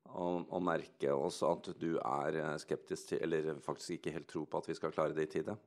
å, 0.07 0.29
å 0.49 0.61
merke 0.63 1.13
også 1.13 1.51
at 1.53 1.69
du 1.77 1.91
er 1.99 2.39
eh, 2.41 2.55
skeptisk 2.63 3.11
til, 3.11 3.21
eller 3.27 3.61
faktisk 3.61 3.99
ikke 3.99 4.15
helt 4.17 4.29
tror 4.31 4.47
på 4.49 4.63
at 4.63 4.71
vi 4.71 4.77
skal 4.79 4.95
klare 4.95 5.13
det 5.13 5.27
i 5.27 5.33
tide. 5.37 5.57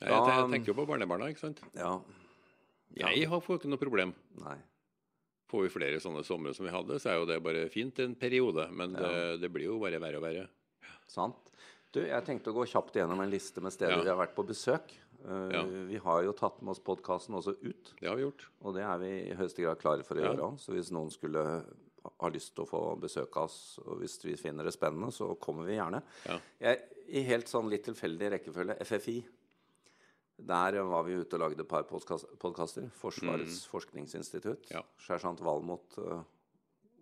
Nei, 0.00 0.12
Jeg, 0.12 0.48
tenker 0.52 0.72
jo 0.72 0.76
på 0.76 0.86
barnebarna, 0.90 1.28
ikke 1.32 1.40
sant. 1.46 1.62
Ja. 1.74 1.94
Ja. 2.96 3.08
Jeg 3.12 3.28
har 3.30 3.40
ikke 3.40 3.70
noe 3.70 3.80
problem. 3.80 4.12
Nei. 4.42 4.56
Får 5.50 5.62
vi 5.66 5.70
flere 5.72 6.00
sånne 6.02 6.24
somre 6.26 6.52
som 6.56 6.66
vi 6.66 6.72
hadde, 6.74 6.98
så 7.00 7.12
er 7.12 7.18
jo 7.20 7.26
det 7.28 7.38
bare 7.44 7.68
fint 7.72 7.98
en 8.02 8.14
periode. 8.18 8.66
Men 8.74 8.96
det, 8.96 9.40
det 9.40 9.50
blir 9.54 9.68
jo 9.70 9.78
bare 9.80 10.00
verre 10.02 10.18
og 10.20 10.24
verre. 10.26 10.46
Sant. 11.08 11.52
Du, 11.94 12.00
jeg 12.02 12.24
tenkte 12.26 12.50
å 12.50 12.56
gå 12.56 12.66
kjapt 12.68 12.98
gjennom 12.98 13.20
en 13.22 13.30
liste 13.32 13.62
med 13.64 13.72
steder 13.72 13.94
Ja. 13.96 14.02
vi 14.04 14.10
har 14.10 14.18
vært 14.20 14.34
på 14.36 14.44
besøk. 14.48 14.92
Uh, 15.24 15.48
Ja. 15.54 15.62
Vi 15.88 15.96
har 16.02 16.22
jo 16.26 16.34
tatt 16.36 16.58
med 16.62 16.74
oss 16.74 16.82
podkasten 16.82 17.34
også 17.38 17.54
ut. 17.62 17.94
Det 18.00 18.08
har 18.10 18.18
vi 18.18 18.26
gjort. 18.26 18.44
Og 18.66 18.74
det 18.76 18.82
er 18.84 18.98
vi 19.00 19.12
i 19.30 19.36
høyeste 19.38 19.62
grad 19.64 19.80
klare 19.80 20.04
for 20.04 20.18
å 20.18 20.20
Ja. 20.24 20.32
gjøre 20.32 20.50
òg. 20.50 20.58
Så 20.60 20.74
hvis 20.74 20.90
noen 20.92 21.10
skulle 21.14 21.44
ha 22.20 22.28
lyst 22.30 22.54
til 22.54 22.64
å 22.66 22.68
få 22.68 22.82
besøke 23.00 23.40
oss, 23.46 23.78
og 23.86 24.00
hvis 24.02 24.18
vi 24.24 24.36
finner 24.36 24.64
det 24.66 24.74
spennende, 24.74 25.08
så 25.14 25.32
kommer 25.40 25.64
vi 25.66 25.78
gjerne. 25.78 26.02
Ja. 26.26 26.38
Jeg, 26.60 26.82
I 27.08 27.22
helt 27.22 27.46
sånn 27.48 27.70
litt 27.70 27.86
tilfeldig 27.86 28.30
rekkefølge 28.34 28.76
FFI. 28.82 29.16
Der 30.36 30.80
var 30.84 31.06
vi 31.06 31.16
ute 31.16 31.38
og 31.38 31.46
lagde 31.46 31.64
et 31.64 31.68
par 31.68 31.86
podkaster. 31.88 32.90
Forsvarets 33.00 33.64
forskningsinstitutt. 33.70 34.68
Mm. 34.68 34.74
Ja. 34.76 34.82
Sersjant 35.00 35.40
Valmot 35.44 35.96
uh, 36.02 36.20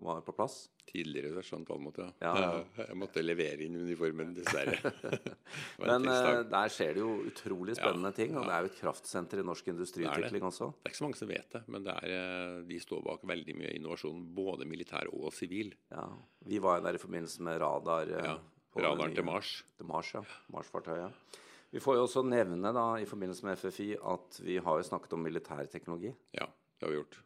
var 0.04 0.22
på 0.22 0.34
plass. 0.36 0.69
Tidligere 0.84 1.32
sersjant 1.34 1.69
Valmot, 1.70 1.98
ja. 1.98 2.06
Ja, 2.22 2.32
ja. 2.38 2.62
Jeg, 2.84 2.96
måtte 3.00 3.25
levere 3.25 3.64
inn 3.67 3.79
uniformen, 3.81 4.34
dessverre. 4.36 4.93
Men 5.82 6.06
eh, 6.12 6.41
der 6.50 6.72
skjer 6.72 6.93
det 6.94 7.03
jo 7.03 7.14
utrolig 7.26 7.74
spennende 7.79 8.12
ting. 8.14 8.36
Og 8.36 8.46
det 8.46 8.55
er 8.55 8.67
jo 8.67 8.70
et 8.70 8.79
kraftsenter 8.79 9.41
i 9.43 9.46
norsk 9.48 9.70
industriutvikling 9.72 10.44
også. 10.46 10.70
Det 10.76 10.91
er 10.91 10.94
ikke 10.94 11.00
så 11.00 11.06
mange 11.08 11.20
som 11.22 11.31
vet 11.32 11.56
det, 11.56 11.62
men 11.72 11.86
det 11.86 11.94
er, 11.96 12.14
eh, 12.19 12.58
de 12.69 12.81
står 12.84 13.03
bak 13.06 13.24
veldig 13.32 13.56
mye 13.62 13.72
innovasjon, 13.79 14.20
både 14.36 14.69
militær 14.69 15.10
og 15.17 15.32
sivil. 15.34 15.72
Ja. 15.91 16.05
Vi 16.46 16.60
var 16.62 16.79
jo 16.79 16.86
der 16.86 17.00
i 17.00 17.03
forbindelse 17.03 17.48
med 17.48 17.62
radar. 17.64 18.12
Uh, 18.12 18.34
Ja. 18.74 18.91
Radaren 18.91 19.14
til 19.14 19.22
Mars. 19.22 19.62
Til 19.79 19.86
Mars, 19.86 20.08
ja. 20.17 20.20
Mars-fartøyet. 20.50 21.41
Vi 21.74 21.81
får 21.82 21.96
jo 21.98 22.04
også 22.06 22.22
nevne 22.22 22.70
da, 22.76 22.84
i 23.02 23.06
forbindelse 23.08 23.43
med 23.48 23.58
FFI 23.58 23.88
at 23.98 24.36
vi 24.46 24.60
har 24.62 24.78
jo 24.78 24.86
snakket 24.86 25.16
om 25.16 25.24
militærteknologi. 25.26 26.12
Ja, 26.38 26.46
det 26.46 26.86
har 26.86 26.93
vi 26.93 27.00
gjort. 27.00 27.16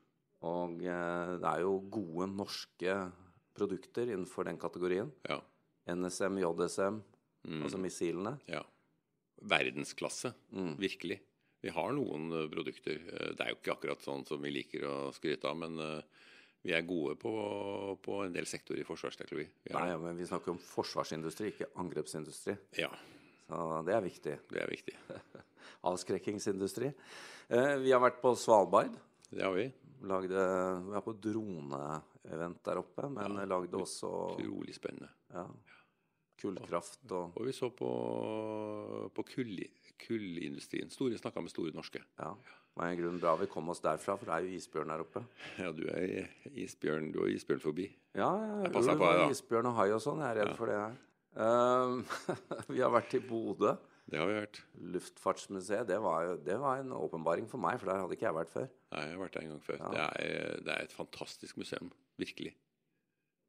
Og 0.48 0.80
eh, 0.88 1.32
det 1.42 1.50
er 1.50 1.60
jo 1.66 1.74
gode 1.92 2.30
norske 2.32 2.94
produkter 3.58 4.08
innenfor 4.08 4.46
den 4.48 4.56
kategorien. 4.62 5.10
Ja. 5.28 5.40
NSM, 5.94 6.40
JSM, 6.42 7.02
Mm. 7.48 7.62
altså 7.62 7.78
missilene. 7.78 8.32
ja. 8.50 8.62
Verdensklasse, 9.46 10.32
Mm. 10.52 10.76
virkelig. 10.78 11.20
Vi 11.62 11.68
har 11.70 11.92
noen 11.92 12.32
eh, 12.32 12.48
produkter. 12.50 12.98
Eh, 13.12 13.34
Det 13.34 13.40
er 13.40 13.48
jo 13.50 13.56
ikke 13.60 13.76
akkurat 13.76 14.00
sånn 14.02 14.26
som 14.26 14.42
vi 14.42 14.50
liker 14.50 14.82
å 14.84 15.12
skryte 15.14 15.44
av, 15.48 15.56
men 15.56 15.78
eh, 15.78 16.02
vi 16.64 16.72
er 16.72 16.82
gode 16.82 17.14
på, 17.16 17.30
på 18.02 18.24
en 18.24 18.32
del 18.32 18.44
sektorer 18.44 18.80
i 18.80 18.84
forsvarsteknologi. 18.88 19.48
Nei, 19.70 19.88
ja, 19.88 19.98
men 19.98 20.16
vi 20.18 20.26
snakker 20.26 20.50
om 20.50 20.58
forsvarsindustri, 20.58 21.52
ikke 21.52 21.70
angrepsindustri. 21.76 22.56
Ja, 22.78 22.90
Så 23.48 23.82
det 23.88 23.94
er 23.96 24.04
viktig. 24.04 24.34
det 24.52 24.60
er 24.62 24.68
viktig. 24.70 24.94
Avskrekkingsindustri. 25.88 26.90
Eh, 27.48 27.74
vi 27.80 27.92
har 27.94 28.02
vært 28.02 28.20
på 28.22 28.34
Svalbard. 28.36 28.96
Det 29.30 29.44
har 29.44 29.54
vi. 29.56 29.68
Lagde, 30.08 30.42
vi 30.84 30.92
var 30.94 31.02
på 31.02 31.14
droneevent 31.18 32.60
der 32.68 32.78
oppe, 32.78 33.08
men 33.10 33.40
lagde 33.50 33.80
også 33.80 34.10
Utrolig 34.36 34.76
spennende. 34.76 35.08
ja, 35.34 35.42
kullkraft 36.38 37.10
og 37.10 37.34
Og 37.34 37.48
vi 37.48 37.52
så 37.56 37.66
på, 37.74 37.88
på 39.14 39.24
kull, 39.32 39.58
kullindustrien. 40.06 40.90
Store 40.94 41.18
Snakka 41.18 41.42
med 41.42 41.50
Store 41.50 41.74
Norske. 41.74 42.04
Ja. 42.20 42.30
Det 42.38 42.84
var 42.84 42.92
en 42.92 43.00
grunn 43.00 43.18
bra 43.18 43.32
vi 43.40 43.48
kom 43.50 43.72
oss 43.72 43.80
derfra, 43.82 44.14
for 44.14 44.28
det 44.30 44.36
er 44.36 44.46
jo 44.46 44.54
isbjørn 44.60 44.92
der 44.92 45.02
oppe. 45.02 45.24
Ja, 45.58 45.72
du 45.74 45.82
er 45.90 46.28
isbjørn. 46.52 47.10
Du 47.14 47.24
har 47.24 47.32
isbjørn 47.34 47.64
forbi. 47.64 47.88
Ja, 48.14 48.28
ja 48.38 48.60
Jeg 48.68 48.72
passer 48.76 49.00
på 49.00 49.08
deg, 49.08 49.24
da. 49.24 49.30
isbjørn 49.34 49.70
og 49.72 49.78
hai 49.80 49.88
og 49.96 50.02
sånn. 50.04 50.22
Jeg 50.22 50.30
er 50.36 50.40
redd 50.44 50.54
for 50.60 50.70
det 50.70 50.78
her. 50.78 50.94
Um, 51.38 52.02
vi 52.74 52.82
har 52.82 52.92
vært 52.94 53.14
i 53.14 53.22
Bodø. 53.22 53.76
Det 54.08 54.18
har 54.18 54.30
vi 54.30 54.38
vært. 54.38 54.62
Luftfartsmuseet. 54.96 55.86
Det 55.90 55.98
var, 56.02 56.22
jo, 56.24 56.38
det 56.42 56.56
var 56.60 56.80
en 56.80 56.94
åpenbaring 56.96 57.48
for 57.50 57.60
meg, 57.60 57.76
for 57.80 57.90
der 57.90 58.00
hadde 58.02 58.16
ikke 58.16 58.26
jeg 58.26 58.38
vært 58.38 58.54
før. 58.54 58.70
Nei, 58.94 59.02
jeg 59.04 59.14
har 59.14 59.20
vært 59.20 59.36
der 59.36 59.44
en 59.44 59.52
gang 59.52 59.66
før. 59.66 59.82
Ja. 59.82 59.90
Det, 59.92 60.06
er, 60.24 60.64
det 60.64 60.74
er 60.74 60.88
et 60.88 60.96
fantastisk 60.96 61.60
museum. 61.60 61.92
Virkelig. 62.18 62.54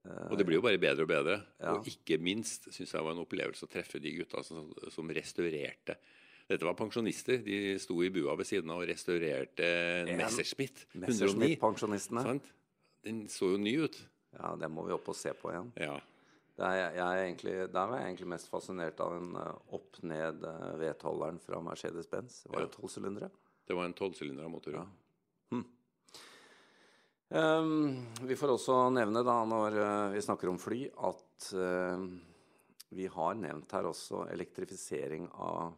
Og 0.09 0.37
det 0.39 0.45
blir 0.47 0.59
jo 0.59 0.63
bare 0.63 0.79
bedre 0.81 1.05
og 1.05 1.11
bedre. 1.11 1.35
Ja. 1.59 1.73
Og 1.73 1.87
ikke 1.89 2.17
minst 2.23 2.69
syns 2.73 2.93
jeg 2.95 3.05
var 3.05 3.15
en 3.15 3.23
opplevelse 3.23 3.67
å 3.67 3.71
treffe 3.71 4.01
de 4.01 4.13
gutta 4.15 4.43
som, 4.47 4.69
som 4.93 5.11
restaurerte. 5.15 5.97
Dette 6.49 6.65
var 6.65 6.77
pensjonister. 6.79 7.43
De 7.45 7.75
sto 7.81 7.99
i 8.01 8.11
bua 8.13 8.33
ved 8.39 8.47
siden 8.49 8.71
av 8.73 8.81
og 8.81 8.87
restaurerte 8.89 9.67
en 10.05 10.15
Messerschmitt 10.17 10.85
109. 10.95 11.03
Messerschmitt-pensjonistene. 11.03 12.39
Den 13.05 13.25
så 13.31 13.51
jo 13.53 13.59
ny 13.61 13.75
ut. 13.85 13.99
Ja, 14.33 14.55
det 14.59 14.69
må 14.71 14.87
vi 14.87 14.95
opp 14.95 15.11
og 15.11 15.17
se 15.17 15.33
på 15.37 15.51
igjen. 15.53 15.69
Ja. 15.79 15.99
Det 16.59 16.69
jeg 16.75 16.99
er 16.99 17.21
egentlig, 17.23 17.53
der 17.71 17.85
var 17.87 18.01
jeg 18.01 18.09
egentlig 18.09 18.31
mest 18.33 18.49
fascinert 18.51 18.99
av 19.03 19.13
den 19.15 19.35
uh, 19.39 19.75
opp-ned-vedholderen 19.77 21.39
fra 21.39 21.61
Mercedes-Benz. 21.63 22.41
Det 22.43 22.51
var 22.51 22.65
jo 22.65 22.73
tolvsylindere. 22.73 23.29
Det 23.69 23.77
var 23.77 23.87
en 23.87 23.95
tolvsylindra 23.95 24.49
motor. 24.51 24.75
Ja. 24.81 24.87
Um, 27.29 28.07
vi 28.25 28.33
får 28.33 28.55
også 28.55 28.75
nevne, 28.89 29.21
da, 29.21 29.35
når 29.45 29.75
uh, 29.77 30.13
vi 30.15 30.21
snakker 30.25 30.49
om 30.49 30.57
fly, 30.57 30.79
at 31.05 31.49
uh, 31.53 32.07
vi 32.97 33.05
har 33.13 33.37
nevnt 33.37 33.75
her 33.77 33.85
også 33.85 34.23
elektrifisering 34.33 35.29
av, 35.37 35.77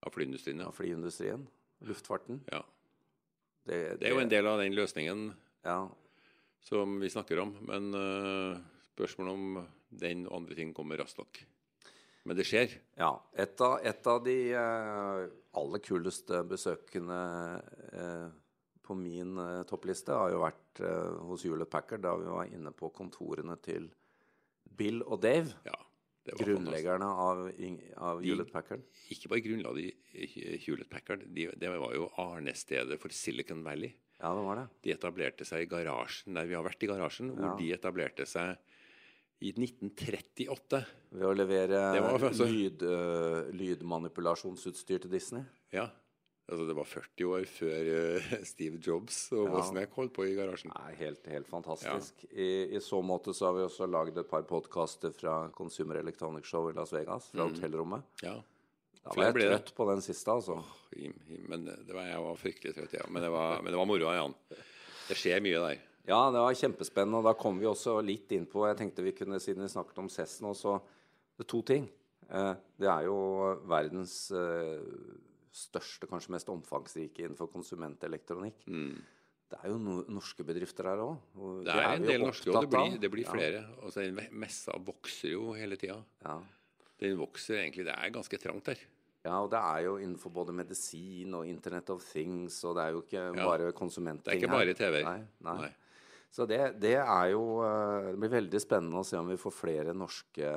Av 0.00 0.12
flyindustrien, 0.12 0.60
ja. 0.60 0.68
av 0.68 0.76
flyindustrien. 0.76 1.46
Luftfarten. 1.88 2.44
ja. 2.52 2.60
Det, 3.64 3.98
Det 4.00 4.08
er 4.08 4.14
jo 4.14 4.20
en 4.22 4.30
del 4.32 4.46
av 4.48 4.58
den 4.60 4.72
løsningen 4.72 5.26
Ja, 5.64 5.90
som 6.64 6.94
vi 7.00 7.10
snakker 7.12 7.40
om. 7.42 7.56
Men 7.68 7.90
uh, 7.96 8.60
spørsmålet 8.92 9.32
om 9.32 9.58
den 9.90 10.26
andre 10.30 10.54
ting 10.58 10.72
kommer 10.76 11.00
raskt 11.00 11.18
nok. 11.20 11.40
Men 12.28 12.36
det 12.36 12.44
skjer. 12.48 12.74
Ja. 13.00 13.14
Et 13.32 13.60
av, 13.64 13.78
et 13.82 14.06
av 14.12 14.20
de 14.24 14.36
eh, 14.52 15.22
aller 15.56 15.82
kuleste 15.82 16.42
besøkene 16.48 17.20
eh, 17.96 18.26
på 18.84 18.96
min 18.98 19.38
eh, 19.40 19.62
toppliste 19.68 20.12
har 20.16 20.34
jo 20.34 20.42
vært 20.44 20.82
hos 21.26 21.42
Hewlett 21.44 21.70
Packard, 21.72 22.04
da 22.04 22.12
vi 22.20 22.28
var 22.30 22.50
inne 22.52 22.70
på 22.76 22.92
kontorene 22.94 23.56
til 23.64 23.88
Bill 24.78 25.00
og 25.02 25.18
Dave. 25.24 25.50
Ja, 25.66 25.76
det 26.28 26.36
var 26.36 26.46
Grunnleggerne 26.46 27.08
av, 27.24 27.40
av 27.98 28.20
Hewlett 28.22 28.52
Packard. 28.52 28.84
Ikke 29.12 29.32
bare 29.32 29.42
grunnla 29.44 29.72
de 29.76 29.88
Hewlett 30.62 30.88
Packard, 30.92 31.24
de, 31.34 31.48
det 31.58 31.72
var 31.72 31.96
jo 31.96 32.06
arnestedet 32.22 33.00
for 33.02 33.12
Silicon 33.16 33.64
Valley. 33.66 33.90
Ja, 34.20 34.30
det 34.36 34.44
var 34.44 34.60
det. 34.60 34.66
De 34.84 34.92
etablerte 34.94 35.46
seg 35.48 35.64
i 35.64 35.68
garasjen 35.72 36.36
der 36.36 36.48
vi 36.48 36.56
har 36.56 36.64
vært 36.68 36.84
i 36.84 36.88
garasjen, 36.92 37.32
hvor 37.34 37.50
Ja. 37.50 37.56
de 37.58 37.72
etablerte 37.72 38.28
seg 38.28 38.60
i 39.40 39.52
1938. 39.56 40.82
Ved 41.16 41.24
å 41.26 41.32
levere 41.34 41.78
var 42.04 42.18
altså- 42.28 42.46
lyd, 42.50 42.82
uh, 42.84 43.48
lydmanipulasjonsutstyr 43.56 45.00
til 45.06 45.10
Disney. 45.12 45.42
Ja, 45.72 45.86
altså 46.50 46.66
det 46.68 46.74
var 46.76 46.84
40 46.90 47.24
år 47.30 47.46
før 47.48 47.90
uh, 48.18 48.30
Steve 48.52 48.78
Jobs 48.82 49.32
og 49.32 49.46
Ja. 49.48 49.54
Wozniak 49.56 49.92
holdt 49.96 50.12
på 50.16 50.26
i 50.28 50.34
garasjen. 50.36 50.72
Nei, 50.76 50.94
helt, 51.00 51.24
helt 51.30 51.48
fantastisk. 51.48 52.24
I, 52.32 52.50
I 52.76 52.80
så 52.84 53.00
måte 53.02 53.32
så 53.36 53.48
har 53.48 53.56
vi 53.58 53.64
også 53.66 53.88
lagd 53.90 54.18
et 54.20 54.28
par 54.30 54.42
podkaster 54.48 55.12
fra 55.16 55.48
Consumer 55.56 56.00
Electronic 56.02 56.44
Show 56.48 56.68
i 56.70 56.76
Las 56.76 56.92
Vegas, 56.92 57.30
fra 57.32 57.48
hotellrommet. 57.48 58.02
Ja. 58.26 58.36
Da 59.00 59.14
var 59.14 59.16
Mm. 59.16 59.24
Jeg 59.24 59.32
ble 59.32 59.44
det. 59.48 59.52
trøtt 59.54 59.70
på 59.78 59.84
den 59.88 60.02
siste, 60.04 60.28
altså. 60.28 60.58
Oh, 60.60 60.72
him, 60.92 61.14
him, 61.26 61.46
men 61.48 61.62
det 61.64 61.94
var, 61.96 62.04
jeg 62.04 62.20
var 62.20 62.34
fryktelig 62.36 62.74
trøtt, 62.76 62.92
ja. 62.98 63.06
Men 63.08 63.22
det 63.24 63.30
var, 63.32 63.62
men 63.64 63.72
det 63.72 63.78
var 63.80 63.86
moro, 63.88 64.10
Jan. 64.12 64.34
Det 65.08 65.16
skjer 65.16 65.40
mye 65.40 65.62
der. 65.64 65.80
Ja, 66.08 66.30
det 66.32 66.40
var 66.40 66.54
kjempespennende, 66.56 67.18
og 67.20 67.24
da 67.28 67.34
kom 67.38 67.58
vi 67.60 67.66
også 67.68 67.98
litt 68.02 68.30
inn 68.32 68.46
på 68.50 68.64
Jeg 68.66 68.78
tenkte 68.80 69.02
vi 69.04 69.12
kunne, 69.12 69.38
siden 69.42 69.62
vi 69.62 69.68
snakket 69.68 69.98
om 69.98 70.08
CES 70.08 70.40
nå, 70.42 70.54
så 70.56 70.78
det 71.36 71.44
er 71.44 71.50
to 71.52 71.60
ting. 71.62 71.88
Eh, 72.30 72.54
det 72.80 72.88
er 72.88 73.04
jo 73.06 73.16
verdens 73.68 74.30
eh, 74.32 74.80
største, 75.52 76.06
kanskje 76.10 76.32
mest 76.36 76.48
omfangsrike 76.52 77.24
innenfor 77.26 77.50
konsumentelektronikk. 77.52 78.64
Det 79.50 79.58
er 79.64 79.72
jo 79.72 79.78
no 79.82 79.96
norske 80.14 80.44
bedrifter 80.46 80.86
her 80.86 81.00
òg. 81.02 81.16
Det 81.66 81.74
er 81.74 81.96
en 81.96 82.04
del 82.06 82.22
norske, 82.22 82.52
og 82.54 82.62
det 82.64 82.70
blir, 82.70 82.98
det 83.02 83.10
blir 83.10 83.26
flere. 83.26 83.64
Altså, 83.82 84.04
messa 84.30 84.76
vokser 84.86 85.32
jo 85.34 85.52
hele 85.58 85.76
tida. 85.80 85.98
Ja. 86.24 86.36
Den 87.00 87.16
vokser 87.18 87.58
egentlig 87.62 87.86
Det 87.88 87.94
er 87.96 88.10
ganske 88.14 88.38
trangt 88.38 88.64
der. 88.70 88.78
ja, 89.24 89.40
og 89.42 89.50
det 89.50 89.58
er 89.58 89.82
jo 89.88 89.96
innenfor 89.98 90.30
både 90.32 90.52
medisin 90.54 91.34
og 91.34 91.46
Internet 91.48 91.90
of 91.90 92.04
Things, 92.12 92.62
og 92.64 92.76
det 92.76 92.84
er 92.84 92.90
jo 92.94 93.02
ikke 93.02 93.36
Ja. 93.36 93.44
bare 93.46 93.72
konsumentting 93.72 94.32
her. 94.32 94.38
Det 94.38 94.42
er 94.42 94.46
ikke 94.46 94.56
bare 94.56 94.74
TV-er. 94.74 95.04
Nei, 95.04 95.26
nei. 95.40 95.56
Nei. 95.66 95.74
Så 96.30 96.46
det, 96.46 96.60
det 96.78 96.94
er 97.00 97.32
jo 97.32 97.42
eh, 97.66 98.12
Det 98.12 98.18
blir 98.22 98.36
veldig 98.36 98.60
spennende 98.62 99.00
å 99.02 99.06
se 99.06 99.18
om 99.18 99.28
vi 99.30 99.38
får 99.40 99.54
flere 99.56 99.94
norske 99.96 100.52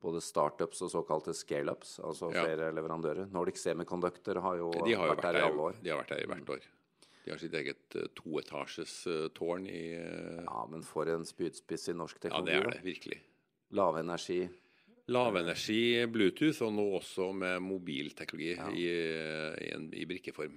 både 0.00 0.20
startups 0.24 0.80
og 0.86 0.92
såkalte 0.94 1.34
scaleups, 1.36 1.98
altså 2.00 2.30
Ja. 2.32 2.44
flere 2.46 2.70
leverandører. 2.72 3.26
Nordic 3.30 3.58
Semiconductor 3.60 4.40
har 4.40 4.56
jo, 4.56 4.70
De 4.72 4.94
har 4.94 5.10
jo 5.10 5.14
vært, 5.14 5.22
der 5.26 5.40
i 5.40 5.42
alle 5.44 5.66
år. 5.66 5.74
De 5.82 5.90
har 5.90 5.98
vært 6.00 6.14
der 6.14 6.22
i 6.22 6.30
hvert 6.30 6.54
år. 6.56 6.68
De 7.24 7.30
har 7.34 7.38
sitt 7.42 7.52
eget 7.52 7.96
uh, 8.00 8.06
toetasjes 8.16 8.94
uh, 9.06 9.28
tårn 9.36 9.66
i 9.68 9.82
uh, 9.98 10.40
Ja, 10.46 10.64
men 10.70 10.82
for 10.82 11.04
en 11.12 11.26
spydspiss 11.28 11.90
i 11.92 11.92
norsk 11.92 12.18
teknologi. 12.18 12.54
Ja, 12.54 12.62
det 12.64 12.70
er 12.70 12.80
det 12.80 12.86
virkelig. 12.86 13.20
Lavenergi. 13.76 14.40
Lavenergi, 15.10 16.06
Bluetooth, 16.06 16.62
og 16.64 16.72
nå 16.72 16.86
også 16.96 17.28
med 17.36 17.60
mobilteknologi 17.60 18.54
i, 18.72 18.88
i, 18.88 19.70
en, 19.74 19.90
i 19.92 20.06
brikkeform. 20.08 20.56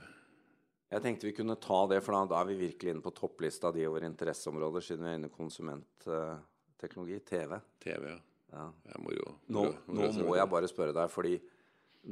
Jeg 0.93 1.01
tenkte 1.01 1.25
vi 1.25 1.33
kunne 1.33 1.55
ta 1.57 1.79
det, 1.89 2.03
for 2.05 2.13
da, 2.29 2.37
er 2.39 2.51
vi 2.51 2.59
virkelig 2.67 2.93
inne 2.93 3.01
på 3.01 3.13
topplista 3.17 3.71
di 3.73 3.85
over 3.89 4.05
interesseområder, 4.05 4.83
siden 4.85 5.07
vi 5.07 5.09
er 5.09 5.17
inne 5.17 5.31
i 5.31 5.33
konsumentteknologi. 5.33 7.17
TV. 7.25 7.57
TV, 7.81 8.11
ja. 8.11 8.19
Ja. 8.53 8.67
Det 8.85 8.93
er 8.93 9.01
moro. 9.01 9.33
Nå, 9.49 9.65
nå 9.89 10.11
må 10.27 10.37
jeg 10.37 10.49
bare 10.51 10.69
spørre 10.69 10.93
deg, 10.93 11.09
fordi 11.09 11.33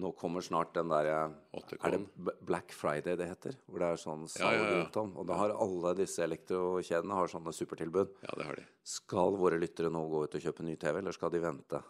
nå 0.02 0.14
kommer 0.16 0.42
snart 0.42 0.72
den 0.78 0.88
derre 0.88 1.18
Er 1.52 1.94
det 1.98 2.32
Black 2.48 2.72
Friday 2.72 3.18
det 3.20 3.28
heter? 3.28 3.58
Hvor 3.68 3.84
det 3.84 3.90
er 3.92 4.00
sånn 4.00 4.24
Ja, 4.40 4.54
ja, 4.56 4.62
ja. 4.64 4.76
rundt 4.80 5.00
om. 5.02 5.12
Og 5.20 5.28
da 5.28 5.38
har 5.42 5.54
alle 5.54 5.92
disse 6.00 6.24
elektrokjedene 6.24 7.18
har 7.18 7.32
sånne 7.32 7.54
supertilbud. 7.54 8.16
Ja, 8.24 8.38
det 8.40 8.48
har 8.48 8.62
de. 8.62 8.66
Skal 8.88 9.36
våre 9.38 9.60
lyttere 9.62 9.92
nå 9.92 10.06
gå 10.10 10.24
ut 10.26 10.38
og 10.40 10.46
kjøpe 10.48 10.66
ny 10.66 10.78
TV, 10.80 11.02
eller 11.04 11.16
skal 11.16 11.34
de 11.36 11.44
vente? 11.44 11.84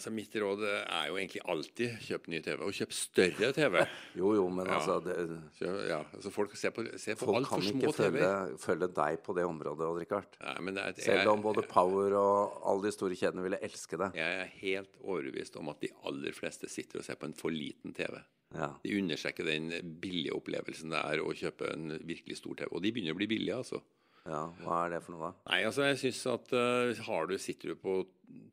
Altså 0.00 0.10
Mitt 0.16 0.32
råd 0.40 0.62
er 0.64 1.08
jo 1.10 1.18
egentlig 1.20 1.42
alltid 1.52 1.98
kjøp 2.06 2.28
ny 2.32 2.38
TV, 2.40 2.62
og 2.64 2.72
kjøp 2.72 2.92
større 2.96 3.50
TV. 3.52 3.74
Jo, 4.20 4.30
jo, 4.38 4.46
men 4.48 4.64
Ja. 4.70 4.78
altså 4.78 4.96
det, 5.04 5.16
Så, 5.58 5.68
ja, 5.90 5.98
altså 6.16 6.32
Folk 6.32 6.56
ser 6.56 6.72
på, 6.72 6.86
ser 6.96 7.18
på 7.20 7.28
Folk 7.28 7.42
altfor 7.42 7.60
små 7.66 7.90
ikke 7.90 7.98
følge, 7.98 8.22
kan 8.24 8.48
ikke 8.54 8.62
følge 8.64 8.88
deg 8.96 9.20
på 9.26 9.36
det 9.36 9.44
området, 9.44 10.24
men 10.64 10.78
er- 10.80 10.96
Selv 10.96 11.28
om 11.34 11.42
både 11.44 11.66
Power 11.68 12.16
og 12.16 12.62
alle 12.64 12.88
de 12.88 12.92
store 12.96 13.14
kjedene 13.14 13.44
ville 13.44 13.60
elske 13.60 13.98
det. 14.00 14.10
Jeg 14.16 14.40
er 14.40 14.50
helt 14.64 14.96
overbevist 15.04 15.56
om 15.60 15.68
at 15.68 15.80
de 15.84 15.92
aller 16.08 16.32
fleste 16.32 16.66
sitter 16.68 16.98
og 16.98 17.04
ser 17.04 17.20
på 17.20 17.26
en 17.28 17.34
for 17.36 17.50
liten 17.52 17.92
TV. 17.92 18.16
Ja. 18.56 18.72
De 18.82 18.96
undersjekker 18.98 19.44
den 19.46 19.68
billige 20.00 20.32
opplevelsen 20.34 20.90
det 20.90 20.98
er 21.04 21.20
å 21.22 21.30
kjøpe 21.36 21.68
en 21.74 21.98
virkelig 22.02 22.40
stor 22.40 22.56
TV. 22.56 22.72
Og 22.72 22.82
de 22.82 22.90
begynner 22.90 23.12
å 23.14 23.20
bli 23.20 23.28
billige, 23.30 23.54
altså. 23.60 23.82
Ja, 24.28 24.40
Hva 24.60 24.80
er 24.84 24.94
det 24.94 25.02
for 25.04 25.16
noe, 25.16 25.30
da? 25.30 25.50
Nei, 25.50 25.60
altså 25.68 25.86
jeg 25.88 26.00
synes 26.02 26.20
at 26.34 26.52
uh, 26.56 27.04
har 27.06 27.30
du, 27.30 27.36
sitter 27.40 27.72
du 27.72 27.80
på 27.80 27.94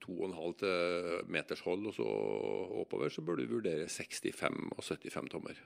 2,5 0.05 1.27
meters 1.33 1.63
hold 1.65 1.89
og 1.89 1.97
så 1.97 2.07
oppover, 2.81 3.11
så 3.13 3.23
bør 3.25 3.41
du 3.41 3.49
vurdere 3.51 3.89
65 3.91 4.71
og 4.73 4.83
75 4.83 5.33
tommer. 5.33 5.59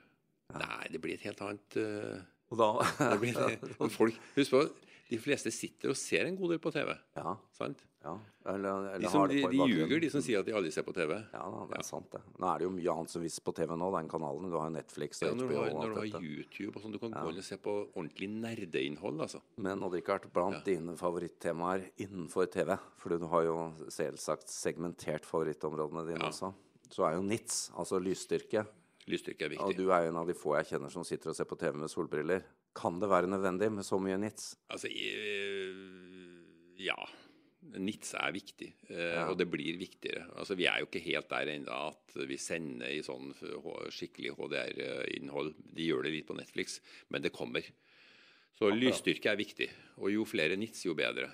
Nei, 0.52 0.84
det 0.92 1.00
blir 1.00 1.16
et 1.16 1.24
helt 1.24 1.40
annet 1.44 1.76
eh, 1.80 2.18
Og 2.52 2.58
da 2.60 2.70
det 3.14 3.20
blir, 3.22 3.38
Men 3.80 3.92
folk, 3.92 4.18
Husk 4.36 4.52
på, 4.54 4.66
de 5.12 5.18
fleste 5.20 5.50
sitter 5.52 5.90
og 5.92 5.96
ser 6.00 6.24
en 6.28 6.36
god 6.38 6.54
del 6.54 6.60
på 6.62 6.70
TV. 6.72 6.92
Ja. 7.18 7.34
sant? 7.52 7.82
ja. 8.04 8.12
Eller, 8.48 8.86
eller 8.94 9.02
De, 9.04 9.10
som, 9.12 9.26
de, 9.28 9.42
de 9.44 9.66
ljuger, 9.68 10.00
de 10.02 10.08
som 10.10 10.22
sier 10.24 10.40
at 10.40 10.46
de 10.48 10.54
aldri 10.56 10.70
ser 10.72 10.86
på 10.86 10.94
TV. 10.96 11.12
Ja, 11.34 11.42
det 11.68 11.76
er 11.78 11.84
sant, 11.84 12.08
det. 12.14 12.22
Nå 12.40 12.48
er 12.48 12.62
det 12.62 12.64
jo 12.66 12.70
mye 12.74 12.94
annet 12.96 13.12
som 13.12 13.22
vises 13.22 13.44
på 13.44 13.52
TV 13.54 13.74
nå, 13.78 13.90
den 13.94 14.08
kanalen. 14.10 14.48
Du 14.50 14.56
har 14.56 14.70
jo 14.70 14.74
Netflix 14.74 15.20
og 15.22 15.28
Ja, 15.28 15.34
når 15.36 15.50
HBO 15.52 15.60
har, 15.60 15.70
når 15.76 15.92
du 15.92 15.98
har 16.00 16.08
dette. 16.08 16.22
YouTube 16.32 16.72
og 16.80 16.86
sånn, 16.86 16.96
du 16.96 16.98
kan 17.02 17.12
gå 17.14 17.28
inn 17.34 17.42
og 17.44 17.46
se 17.46 17.58
på 17.62 17.74
ordentlig 17.92 18.30
nerdeinnhold, 18.32 19.20
altså. 19.28 19.42
Men 19.62 19.84
hadde 19.84 20.00
ikke 20.00 20.16
vært 20.16 20.28
blant 20.34 20.64
dine 20.66 20.96
favorittemaer 20.98 21.86
innenfor 22.06 22.48
TV, 22.56 22.74
for 22.98 23.12
du 23.20 23.28
har 23.36 23.46
jo 23.50 23.56
selvsagt 23.92 24.48
segmentert 24.50 25.28
favorittområdene 25.28 26.06
dine 26.08 26.24
Ja. 26.24 26.32
også, 26.32 26.54
så 26.92 27.06
er 27.10 27.18
jo 27.20 27.26
NITS, 27.28 27.66
altså 27.78 28.00
lysstyrke. 28.02 28.64
Lysstyrke 29.10 29.42
er 29.48 29.56
Og 29.58 29.72
viktig. 29.72 29.76
du 29.82 29.90
er 29.90 30.08
en 30.08 30.16
av 30.16 30.26
de 30.28 30.34
få 30.38 30.54
jeg 30.60 30.66
kjenner 30.78 30.90
som 30.92 31.02
sitter 31.04 31.30
og 31.32 31.36
ser 31.36 31.44
på 31.50 31.58
TV 31.58 31.74
med 31.76 31.90
solbriller. 31.90 32.44
Kan 32.74 33.00
det 33.00 33.08
være 33.10 33.26
nødvendig 33.26 33.70
med 33.74 33.84
så 33.84 33.98
mye 34.00 34.16
NITS? 34.20 34.56
Altså, 34.70 34.88
ja. 36.78 36.96
NITS 37.72 38.14
er 38.18 38.32
viktig, 38.34 38.72
eh, 38.90 39.14
Ja. 39.14 39.28
og 39.30 39.38
det 39.38 39.48
blir 39.50 39.78
viktigere. 39.78 40.26
Altså, 40.36 40.54
Vi 40.56 40.66
er 40.66 40.78
jo 40.80 40.86
ikke 40.86 41.00
helt 41.04 41.28
der 41.28 41.46
ennå 41.46 41.68
at 41.88 42.14
vi 42.28 42.36
sender 42.36 42.86
i 42.90 43.00
sånn 43.02 43.32
skikkelig 43.90 44.34
HDR-innhold. 44.36 45.54
De 45.74 45.82
gjør 45.86 46.02
det 46.04 46.12
litt 46.12 46.26
på 46.26 46.36
Netflix, 46.36 46.80
men 47.10 47.22
det 47.22 47.32
kommer. 47.32 47.62
Så 48.58 48.70
lysstyrke 48.70 49.26
er 49.32 49.36
viktig. 49.36 49.70
Og 49.98 50.10
jo 50.12 50.24
flere 50.24 50.56
NITS, 50.56 50.84
jo 50.84 50.94
bedre. 50.94 51.30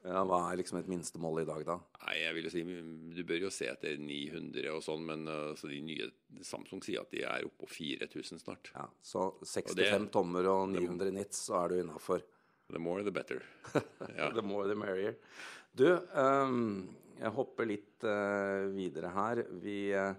Ja, 0.00 0.22
hva 0.24 0.38
er 0.48 0.56
liksom 0.56 0.78
et 0.80 0.88
minstemål 0.88 1.42
i 1.42 1.46
dag, 1.48 1.64
da? 1.68 1.76
Nei, 2.06 2.14
jeg 2.22 2.36
vil 2.36 2.46
jo 2.46 2.52
si 2.54 2.62
Du 3.12 3.20
bør 3.28 3.42
jo 3.44 3.50
se 3.52 3.66
etter 3.68 3.98
900 4.00 4.70
og 4.72 4.80
sånn, 4.84 5.04
men 5.04 5.26
uh, 5.28 5.50
så 5.58 5.68
de 5.68 5.80
nye 5.84 6.08
Samsung 6.46 6.80
sier 6.84 7.02
at 7.02 7.12
de 7.12 7.20
er 7.28 7.44
oppå 7.44 7.68
4000 7.68 8.40
snart. 8.40 8.72
Ja, 8.72 8.86
så 9.04 9.28
65 9.44 10.08
tommer 10.14 10.48
og 10.48 10.70
900 10.72 11.12
NITS, 11.18 11.44
så 11.50 11.58
er 11.60 11.74
du 11.74 11.82
innafor. 11.82 12.24
The 12.70 12.80
more, 12.80 13.04
the 13.04 13.12
better. 13.12 13.44
Ja. 14.16 14.30
The 14.32 14.42
more 14.46 14.68
the 14.70 14.78
merrier. 14.78 15.18
Du, 15.76 15.86
um, 16.14 16.88
jeg 17.20 17.34
hopper 17.36 17.68
litt 17.68 18.06
uh, 18.06 18.70
videre 18.72 19.12
her. 19.14 19.44
Vi, 19.60 19.78
uh, 19.92 20.14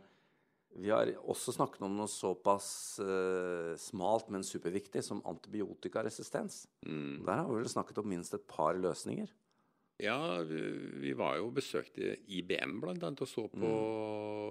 vi 0.78 0.92
har 0.94 1.10
også 1.26 1.56
snakket 1.56 1.84
om 1.88 1.98
noe 1.98 2.12
såpass 2.12 2.70
uh, 3.02 3.74
smalt, 3.82 4.30
men 4.30 4.46
superviktig 4.46 5.04
som 5.08 5.24
antibiotikaresistens. 5.28 6.68
Der 6.86 7.42
har 7.42 7.50
vi 7.50 7.64
vel 7.64 7.72
snakket 7.72 8.04
om 8.04 8.12
minst 8.14 8.38
et 8.38 8.46
par 8.52 8.78
løsninger. 8.78 9.32
Ja, 10.02 10.42
vi, 10.48 10.62
vi 11.04 11.14
var 11.18 11.38
jo 11.38 11.52
besøkte 11.54 12.16
IBM 12.34 12.80
annet 12.90 13.22
og 13.22 13.30
så 13.30 13.46
på 13.52 13.72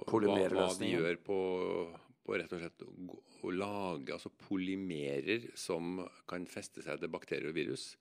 hva, 0.07 0.37
hva 0.53 0.69
de 0.79 0.91
gjør 0.93 1.19
på, 1.27 1.39
på 2.27 2.39
rett 2.39 2.55
og 2.55 2.63
slett 2.63 2.85
å, 2.87 2.91
å 3.43 3.55
lage 3.55 4.15
altså 4.15 4.31
polymerer 4.47 5.51
som 5.59 5.99
kan 6.31 6.47
feste 6.51 6.85
seg 6.87 7.03
til 7.03 7.11
bakterier 7.11 7.51
og 7.51 7.59
virus. 7.59 7.93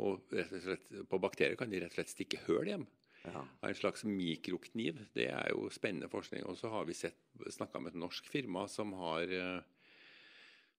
Og 0.00 0.32
rett 0.32 0.54
og 0.54 0.64
slett, 0.64 0.88
på 1.10 1.20
bakterier 1.20 1.58
kan 1.60 1.70
de 1.70 1.82
rett 1.82 1.92
og 1.92 2.00
slett 2.00 2.14
stikke 2.14 2.40
høl 2.46 2.72
hjem. 2.72 2.86
Ja. 3.26 3.42
En 3.66 3.76
slags 3.76 4.04
mikrokniv. 4.08 5.02
Det 5.16 5.28
er 5.32 5.50
jo 5.52 5.68
spennende 5.74 6.08
forskning. 6.08 6.46
Og 6.48 6.56
så 6.60 6.70
har 6.72 6.86
vi 6.88 6.96
snakka 6.96 7.82
med 7.82 7.92
et 7.92 8.00
norsk 8.00 8.28
firma 8.30 8.64
som 8.70 8.94
har 8.96 9.34
eh, 9.34 9.58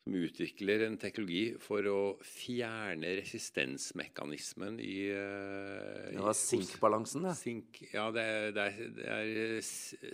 som 0.03 0.15
utvikler 0.15 0.85
en 0.87 0.95
teknologi 0.97 1.43
for 1.61 1.85
å 1.91 1.99
fjerne 2.25 3.11
resistensmekanismen 3.19 4.79
i 4.79 4.95
i 5.09 6.15
Det 6.15 6.23
var 6.23 6.37
sinkbalansen, 6.37 7.25
det. 7.27 7.35
Sink, 7.37 7.81
ja, 7.93 8.07
det 8.15 8.23
er, 8.23 8.51
det 8.55 8.65
er, 8.65 8.89
det 8.95 9.09
er, 9.17 9.61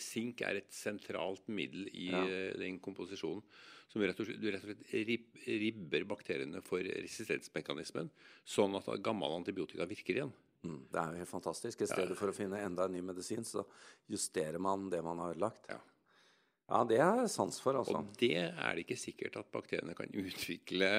sink 0.02 0.42
er 0.42 0.62
et 0.62 0.74
sentralt 0.74 1.48
middel 1.48 1.88
i 1.94 2.10
Ja. 2.12 2.26
eh, 2.26 2.58
den 2.60 2.80
komposisjonen. 2.80 3.44
Som 3.88 4.02
rett 4.02 4.20
og 4.20 4.28
slett, 4.28 4.42
du 4.42 4.50
rett 4.52 4.64
og 4.66 4.74
slett 4.74 5.08
rib, 5.08 5.28
ribber 5.48 6.04
bakteriene 6.10 6.60
for 6.66 6.84
resistensmekanismen, 6.84 8.10
sånn 8.44 8.76
at 8.76 8.90
gammel 9.06 9.38
antibiotika 9.38 9.86
virker 9.88 10.18
igjen. 10.18 10.34
Mm, 10.66 10.82
det 10.92 11.00
er 11.00 11.12
jo 11.14 11.22
helt 11.22 11.30
fantastisk. 11.30 11.82
I 11.86 11.88
stedet 11.88 12.18
for 12.18 12.28
å 12.28 12.36
finne 12.36 12.60
enda 12.66 12.90
en 12.90 12.92
ny 12.98 13.02
medisin, 13.06 13.46
så 13.46 13.64
justerer 14.12 14.60
man 14.60 14.90
det 14.90 15.04
man 15.06 15.22
har 15.22 15.36
ødelagt. 15.36 15.70
Ja. 15.70 15.78
Ja, 16.66 16.82
det 16.90 16.98
er 16.98 17.28
sans 17.30 17.58
for, 17.62 17.78
altså. 17.78 18.00
Og 18.00 18.14
det 18.18 18.34
er 18.42 18.74
det 18.74 18.86
ikke 18.88 18.98
sikkert 18.98 19.36
at 19.38 19.50
bakteriene 19.54 19.94
kan 19.98 20.10
utvikle, 20.10 20.92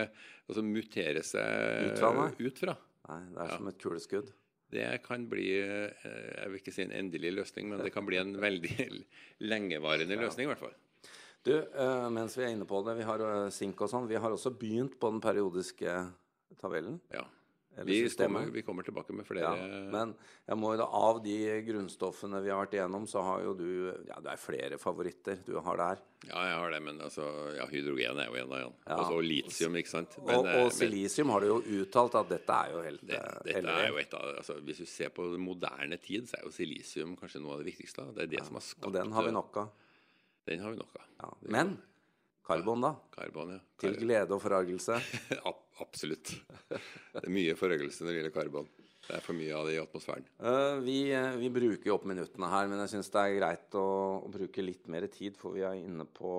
altså 0.46 0.62
mutere 0.62 1.24
seg 1.26 1.90
Ut 1.90 1.98
fra, 1.98 2.12
nei. 2.20 2.28
ut 2.46 2.60
fra. 2.62 2.76
Nei, 3.08 3.20
det 3.34 3.42
er 3.44 3.54
som 3.56 3.70
et 3.70 3.80
kuleskudd. 3.82 4.30
Det 4.76 4.86
kan 5.04 5.28
bli, 5.30 5.46
eh, 5.62 6.06
jeg 6.06 6.50
vil 6.50 6.60
ikke 6.60 6.74
si 6.74 6.82
en 6.86 6.94
endelig 6.94 7.32
løsning, 7.36 7.68
men 7.70 7.82
det 7.82 7.92
kan 7.94 8.06
bli 8.06 8.18
en 8.18 8.34
veldig 8.42 8.76
lengevarende 9.52 10.18
løsning 10.18 10.46
i 10.46 10.52
hvert 10.52 10.62
fall. 10.62 10.74
Du, 11.46 11.52
eh, 11.54 12.06
mens 12.10 12.34
vi 12.38 12.42
er 12.46 12.54
inne 12.54 12.66
på 12.66 12.80
det, 12.86 12.96
vi 12.98 13.06
har 13.06 13.22
eh, 13.22 13.50
sink 13.54 13.82
og 13.82 13.90
sånn. 13.90 14.08
Vi 14.10 14.18
har 14.18 14.34
også 14.34 14.50
begynt 14.58 14.96
på 15.02 15.10
den 15.14 15.22
periodiske 15.22 15.98
tabellen. 16.58 16.98
Ja. 17.14 17.22
Vi 17.84 18.08
kommer, 18.08 18.46
vi 18.54 18.62
kommer 18.64 18.82
tilbake 18.86 19.12
med 19.12 19.26
flere 19.28 19.40
Ja, 19.44 19.80
men 19.92 20.14
jeg 20.46 20.56
må 20.56 20.70
jo 20.72 20.78
da, 20.80 20.86
av 20.88 21.18
de 21.24 21.36
grunnstoffene 21.66 22.40
vi 22.40 22.48
har 22.52 22.62
vært 22.62 22.76
igjennom, 22.78 23.04
så 23.10 23.20
har 23.26 23.42
jo 23.44 23.52
du 23.58 23.68
Ja, 24.08 24.20
det 24.24 24.32
er 24.32 24.40
flere 24.40 24.78
favoritter 24.80 25.42
du 25.44 25.58
har 25.60 25.80
der. 25.80 26.00
Ja, 26.24 26.44
jeg 26.48 26.54
har 26.56 26.70
det, 26.72 26.80
men 26.86 27.00
altså, 27.04 27.26
ja, 27.54 27.66
hydrogen 27.68 28.22
er 28.22 28.30
jo 28.30 28.38
en 28.40 28.52
av 28.52 28.62
dem. 28.64 28.76
Ja. 28.86 28.96
Og 28.96 29.10
så 29.10 29.18
litium, 29.20 29.76
ikke 29.76 29.92
sant. 29.92 30.16
Og, 30.22 30.26
Men, 30.26 30.38
og, 30.38 30.46
og 30.46 30.70
men 30.70 30.76
silisium 30.78 31.32
har 31.34 31.44
du 31.44 31.48
jo 31.50 31.58
uttalt 31.82 32.16
at 32.22 32.30
dette 32.32 32.60
er 32.64 32.72
jo 32.72 32.84
helt 32.86 33.02
det, 33.02 33.18
eh, 33.18 33.34
dette 33.44 33.56
heldig. 33.58 33.74
er 33.82 33.90
jo 33.90 34.00
et 34.00 34.16
av, 34.16 34.30
altså, 34.40 34.56
Hvis 34.64 34.80
du 34.80 34.86
ser 34.90 35.12
på 35.14 35.26
moderne 35.36 36.00
tid, 36.00 36.30
så 36.30 36.40
er 36.40 36.46
jo 36.48 36.54
silisium 36.56 37.12
kanskje 37.20 37.42
noe 37.44 37.58
av 37.58 37.64
det 37.64 37.68
viktigste. 37.74 38.08
Det 38.16 38.24
er 38.24 38.32
det 38.38 38.46
som 38.48 38.56
har 38.56 38.64
skapt 38.64 38.88
Og 38.88 38.96
den 38.96 39.12
har 39.12 39.28
vi 39.28 39.36
nok 39.36 39.60
av. 39.66 39.68
Den 40.48 40.64
har 40.64 40.72
vi 40.72 40.80
nok 40.80 40.96
av. 41.02 41.36
Men 41.42 41.76
karbon, 42.46 42.84
da? 42.86 42.94
Karbon, 43.14 43.56
ja. 43.56 43.60
Til 43.82 43.96
glede 44.00 44.34
og 44.36 44.42
forargelse. 44.42 44.98
Absolutt. 45.84 46.32
Det 46.70 47.22
er 47.24 47.32
mye 47.32 47.54
forøgelse 47.58 48.04
når 48.04 48.12
det 48.12 48.20
gjelder 48.20 48.34
karbon. 48.36 48.68
Det 49.06 49.14
er 49.18 49.22
for 49.22 49.38
mye 49.38 49.54
av 49.54 49.68
det 49.68 49.76
i 49.76 49.78
atmosfæren. 49.82 50.24
Uh, 50.42 50.80
vi, 50.82 50.96
eh, 51.14 51.36
vi 51.38 51.50
bruker 51.54 51.90
jo 51.90 51.94
opp 51.94 52.06
minuttene 52.10 52.48
her, 52.50 52.66
men 52.70 52.80
jeg 52.82 52.96
syns 52.96 53.10
det 53.14 53.20
er 53.22 53.36
greit 53.36 53.76
å, 53.78 53.84
å 54.26 54.30
bruke 54.34 54.64
litt 54.64 54.88
mer 54.90 55.06
tid, 55.12 55.36
for 55.38 55.54
vi 55.54 55.62
er 55.66 55.76
inne 55.78 56.06
på, 56.10 56.32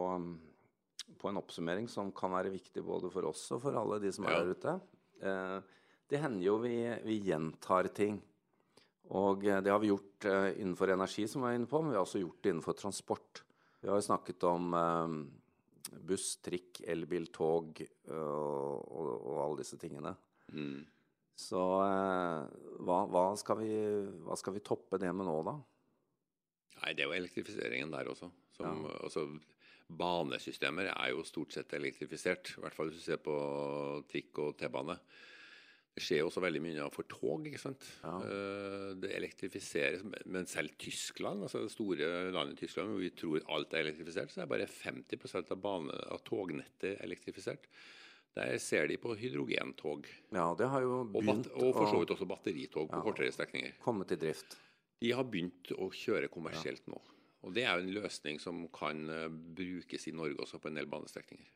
på 1.21 1.29
en 1.31 1.39
oppsummering 1.39 1.87
som 1.91 2.11
kan 2.15 2.33
være 2.35 2.51
viktig 2.51 2.83
både 2.83 3.11
for 3.13 3.29
oss 3.29 3.45
og 3.55 3.61
for 3.63 3.77
alle 3.79 4.01
de 4.03 4.11
som 4.15 4.27
er 4.27 4.35
Ja. 4.35 4.41
der 4.43 4.51
ute. 4.57 4.75
Uh, 5.23 5.93
det 6.11 6.19
hender 6.23 6.43
jo 6.43 6.57
vi, 6.63 6.75
vi 7.07 7.21
gjentar 7.29 7.87
ting. 7.95 8.19
Og 9.15 9.45
det 9.47 9.71
har 9.71 9.79
vi 9.79 9.93
gjort 9.93 10.27
uh, 10.27 10.49
innenfor 10.59 10.91
energi, 10.91 11.23
som 11.31 11.45
vi 11.45 11.53
er 11.53 11.61
inne 11.61 11.71
på, 11.71 11.79
men 11.79 11.93
vi 11.93 11.99
har 12.01 12.03
også 12.03 12.19
gjort 12.25 12.41
det 12.43 12.51
innenfor 12.51 12.75
transport. 12.81 13.43
Vi 13.79 13.87
har 13.87 13.95
jo 14.01 14.07
snakket 14.09 14.43
om 14.49 14.73
buss, 15.91 16.35
trikk, 16.43 16.81
elbil, 16.87 17.29
tog 17.33 17.81
eh, 17.81 18.11
og, 18.11 18.85
og, 18.87 19.11
og 19.15 19.41
alle 19.43 19.61
disse 19.63 19.79
tingene. 19.81 20.13
Mm. 20.53 20.85
Så 21.37 21.63
eh, 21.85 22.55
hva, 22.85 23.01
hva, 23.11 23.25
skal 23.39 23.61
vi, 23.61 23.73
hva 24.25 24.37
skal 24.39 24.57
vi 24.57 24.65
toppe 24.65 24.99
det 25.01 25.11
med 25.13 25.29
nå, 25.29 25.37
da? 25.47 25.57
Nei, 26.77 26.93
det 26.93 27.03
er 27.03 27.09
jo 27.09 27.17
elektrifiseringen 27.17 27.93
der 27.93 28.09
også. 28.11 28.29
Som, 28.57 28.85
altså, 28.89 29.27
banesystemer 29.87 30.91
er 30.91 31.13
jo 31.13 31.25
stort 31.25 31.55
sett 31.55 31.73
elektrifisert. 31.77 32.55
I 32.57 32.63
hvert 32.63 32.77
fall 32.77 32.91
hvis 32.91 33.01
du 33.01 33.05
ser 33.05 33.21
på 33.23 33.35
trikk 34.11 34.43
og 34.43 34.57
T-bane. 34.59 34.97
Skjer 35.97 36.19
jo 36.21 36.27
også 36.29 36.41
veldig 36.43 36.61
mye 36.61 36.75
innenfor 36.75 37.07
tog. 37.09 37.45
ikke 37.49 37.59
sant? 37.61 37.83
Ja. 38.03 38.15
Eh, 38.21 38.93
Det 39.01 39.11
elektrifiseres. 39.17 40.03
Men 40.25 40.45
selv 40.45 40.69
Tyskland, 40.77 41.41
altså 41.43 41.63
det 41.63 41.71
store 41.73 42.31
landet 42.31 42.57
Tyskland, 42.59 42.89
hvor 42.93 43.01
vi 43.01 43.09
tror 43.17 43.41
alt 43.49 43.73
er 43.73 43.85
elektrifisert, 43.85 44.29
så 44.31 44.41
er 44.43 44.51
bare 44.51 44.67
50% 44.69 45.51
av, 45.51 45.61
bane, 45.61 45.91
av 46.11 46.21
tognettet 46.23 47.01
elektrifisert. 47.01 47.65
Der 48.37 48.57
ser 48.61 48.85
de 48.87 48.97
på 49.01 49.15
hydrogentog. 49.17 50.05
Ja, 50.31 50.53
det 50.53 50.67
har 50.69 50.81
jo 50.85 50.99
Og, 51.01 51.13
begynt 51.15 51.47
og 51.57 51.73
for 51.73 51.87
så 51.89 51.99
vidt 52.03 52.11
også 52.13 52.27
batteritog 52.29 52.89
på 52.91 53.01
kortere 53.01 53.31
strekninger. 53.33 53.73
Kommet 53.81 54.11
i 54.13 54.15
drift. 54.21 54.57
De 55.01 55.11
har 55.11 55.23
begynt 55.25 55.71
å 55.77 55.89
kjøre 55.89 56.29
kommersielt 56.29 56.85
nå. 56.87 56.99
Og 57.45 57.53
det 57.53 57.63
er 57.65 57.77
jo 57.79 57.85
en 57.87 57.93
løsning 57.95 58.39
som 58.41 58.67
kan 58.73 59.09
eh, 59.09 59.27
brukes 59.29 60.07
i 60.07 60.13
Norge 60.13 60.37
også 60.41 60.59
på 60.61 60.67
en 60.69 60.75
del 60.77 60.85
banestrekninger. 60.89 61.47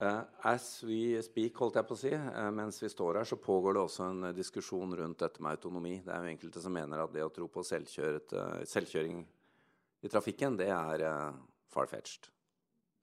Eh, 0.00 0.20
as 0.48 0.82
we 0.88 1.20
speak, 1.20 1.58
holdt 1.60 1.76
jeg 1.76 1.84
på 1.84 1.92
å 1.92 2.00
si, 2.00 2.10
uh, 2.16 2.48
mens 2.56 2.78
vi 2.80 2.88
står 2.88 3.18
her, 3.20 3.26
så 3.28 3.36
pågår 3.36 3.76
det 3.76 3.82
også 3.82 4.06
en 4.08 4.30
eh, 4.30 4.36
diskusjon 4.36 4.94
rundt 4.96 5.20
dette 5.20 5.42
med 5.44 5.58
autonomi. 5.58 5.98
Det 6.06 6.14
er 6.14 6.24
jo 6.24 6.30
enkelte 6.32 6.62
som 6.64 6.72
mener 6.72 7.02
at 7.02 7.12
det 7.12 7.24
å 7.26 7.32
tro 7.36 7.50
på 7.52 7.64
selvkjøring 7.68 9.18
i 10.00 10.08
trafikken, 10.08 10.56
det 10.56 10.70
er 10.72 11.04
far-fetched. 11.68 12.30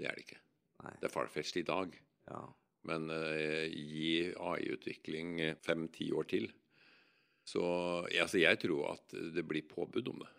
Det 0.02 0.10
er 0.10 0.18
det 0.18 0.26
ikke. 0.26 0.40
Nei. 0.88 0.96
Det 0.98 1.10
er 1.10 1.14
farfetched 1.14 1.62
i 1.62 1.68
dag. 1.68 1.94
Ja. 2.32 2.42
Men 2.90 3.06
gi 3.12 4.32
AI-utvikling 4.34 5.38
fem-ti 5.62 6.10
år 6.18 6.26
til, 6.32 6.50
så 7.46 7.64
altså 8.08 8.42
jeg 8.42 8.58
tror 8.64 8.96
at 8.96 9.16
det 9.36 9.46
blir 9.46 9.70
påbud 9.70 10.10
om 10.14 10.24
det. 10.24 10.32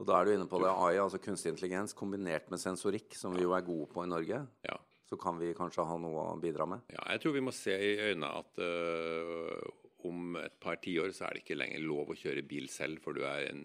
Og 0.00 0.08
da 0.08 0.18
er 0.18 0.28
du 0.28 0.34
inne 0.34 0.48
på 0.50 0.60
det 0.60 0.68
AI, 0.72 1.00
altså 1.00 1.20
kunstig 1.22 1.54
intelligens, 1.54 1.96
kombinert 1.96 2.52
med 2.52 2.60
sensorikk, 2.60 3.16
som 3.16 3.32
vi 3.36 3.46
jo 3.46 3.56
er 3.56 3.64
gode 3.64 3.88
på 3.92 4.04
i 4.04 4.10
Norge. 4.10 4.44
Ja. 4.66 4.78
Så 5.10 5.18
kan 5.18 5.40
vi 5.40 5.50
kanskje 5.58 5.84
ha 5.86 5.96
noe 5.98 6.24
å 6.30 6.38
bidra 6.38 6.68
med. 6.70 6.86
ja 6.94 7.02
jeg 7.10 7.22
tror 7.22 7.34
vi 7.34 7.42
må 7.42 7.54
se 7.54 7.74
i 7.74 7.94
øynene 7.98 8.30
at 8.40 8.60
uh, 8.62 9.70
om 10.06 10.36
et 10.40 10.58
par 10.62 10.78
tiår 10.82 11.10
så 11.16 11.26
er 11.26 11.34
det 11.34 11.44
ikke 11.44 11.58
lenger 11.58 11.82
lov 11.82 12.12
å 12.12 12.18
kjøre 12.18 12.46
bil 12.46 12.68
selv, 12.70 13.02
for 13.04 13.16
du 13.16 13.24
er, 13.26 13.48
en, 13.50 13.64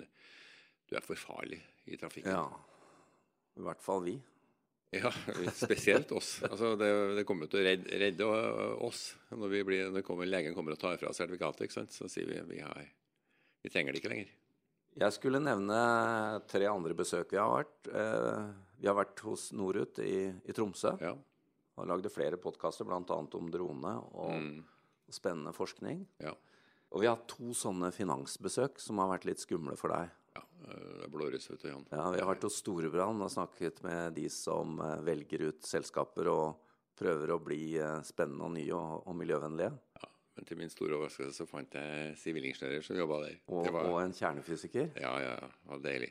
du 0.89 0.95
er 0.97 1.05
for 1.05 1.19
farlig 1.19 1.61
i 1.85 1.99
trafikken. 2.01 2.33
Ja. 2.33 2.47
I 3.55 3.67
hvert 3.67 3.83
fall 3.83 4.01
vi. 4.07 4.15
Ja, 4.95 5.11
spesielt 5.65 6.11
oss. 6.15 6.37
Altså, 6.49 6.73
det, 6.79 6.89
det 7.17 7.25
kommer 7.27 7.49
til 7.51 7.61
å 7.61 7.65
redde, 7.67 7.99
redde 7.99 8.27
oss 8.85 9.09
når, 9.31 9.51
vi 9.51 9.63
blir, 9.67 9.91
når 9.93 10.05
kommer, 10.07 10.29
legen 10.29 10.55
kommer 10.57 10.75
og 10.75 10.81
tar 10.81 10.99
fra 11.01 11.13
sertifikatet. 11.15 11.67
ikke 11.67 11.77
sant? 11.79 11.95
Så 11.95 12.09
sier 12.11 12.29
vi 12.29 12.41
vi, 12.55 12.61
har, 12.63 12.89
vi 13.63 13.71
trenger 13.73 13.93
det 13.93 14.01
ikke 14.01 14.13
lenger. 14.13 14.33
Jeg 14.95 15.11
skulle 15.11 15.41
nevne 15.43 15.77
tre 16.47 16.67
andre 16.71 16.95
besøk 16.95 17.33
vi 17.33 17.39
har 17.41 17.51
vært. 17.51 17.89
Eh, 17.91 18.43
vi 18.79 18.87
har 18.87 18.95
vært 18.95 19.23
hos 19.27 19.49
Norut 19.55 19.99
i, 19.99 20.29
i 20.31 20.55
Tromsø. 20.55 20.93
Ja. 21.03 21.15
Og 21.77 21.87
lagde 21.89 22.09
flere 22.13 22.37
podkaster, 22.39 22.85
bl.a. 22.87 22.99
om 23.35 23.49
drone 23.51 23.95
og 24.15 24.31
Mm. 24.39 24.63
spennende 25.11 25.51
forskning. 25.53 26.05
Ja. 26.23 26.31
Og 26.91 27.01
vi 27.01 27.07
har 27.07 27.15
hatt 27.17 27.27
to 27.27 27.51
sånne 27.53 27.89
finansbesøk 27.91 28.79
som 28.79 28.97
har 28.99 29.09
vært 29.17 29.25
litt 29.25 29.39
skumle 29.43 29.75
for 29.77 29.89
deg. 29.91 30.09
ja. 30.35 30.41
eh, 30.69 30.99
Det 30.99 31.03
er 31.05 31.11
blåruss, 31.11 31.49
vet 31.49 31.61
du, 31.61 31.67
Jan. 31.69 31.85
Ja, 31.91 32.09
Vi 32.11 32.19
har 32.21 32.29
vært 32.35 32.43
hos 32.47 32.55
Storebrand 32.61 33.21
og 33.21 33.29
snakket 33.31 33.83
med 33.83 34.15
de 34.15 34.29
som 34.29 34.79
eh, 34.79 35.01
velger 35.03 35.49
ut 35.49 35.61
selskaper 35.63 36.27
og 36.31 36.55
prøver 36.95 37.33
å 37.35 37.39
bli 37.43 37.77
eh, 37.77 38.01
spennende 38.07 38.43
og 38.47 38.51
nye 38.55 38.71
og, 38.73 39.03
og 39.07 39.15
miljøvennlige. 39.19 39.73
Ja. 40.01 40.09
Men 40.37 40.45
til 40.45 40.57
min 40.57 40.69
store 40.71 40.95
overraskelse 40.97 41.35
så 41.43 41.45
fant 41.47 41.71
jeg 41.75 42.15
sivilingeniører 42.19 42.83
som 42.83 42.95
jobba 42.97 43.19
der. 43.25 43.35
Og, 43.47 43.63
det 43.65 43.71
var, 43.73 43.85
og 43.91 44.01
en 44.01 44.11
kjernefysiker. 44.15 44.89
ja, 44.99 45.11
ja, 45.19 45.35
ja, 45.39 45.47
det 45.47 45.69
var 45.71 45.83
deilig. 45.83 46.09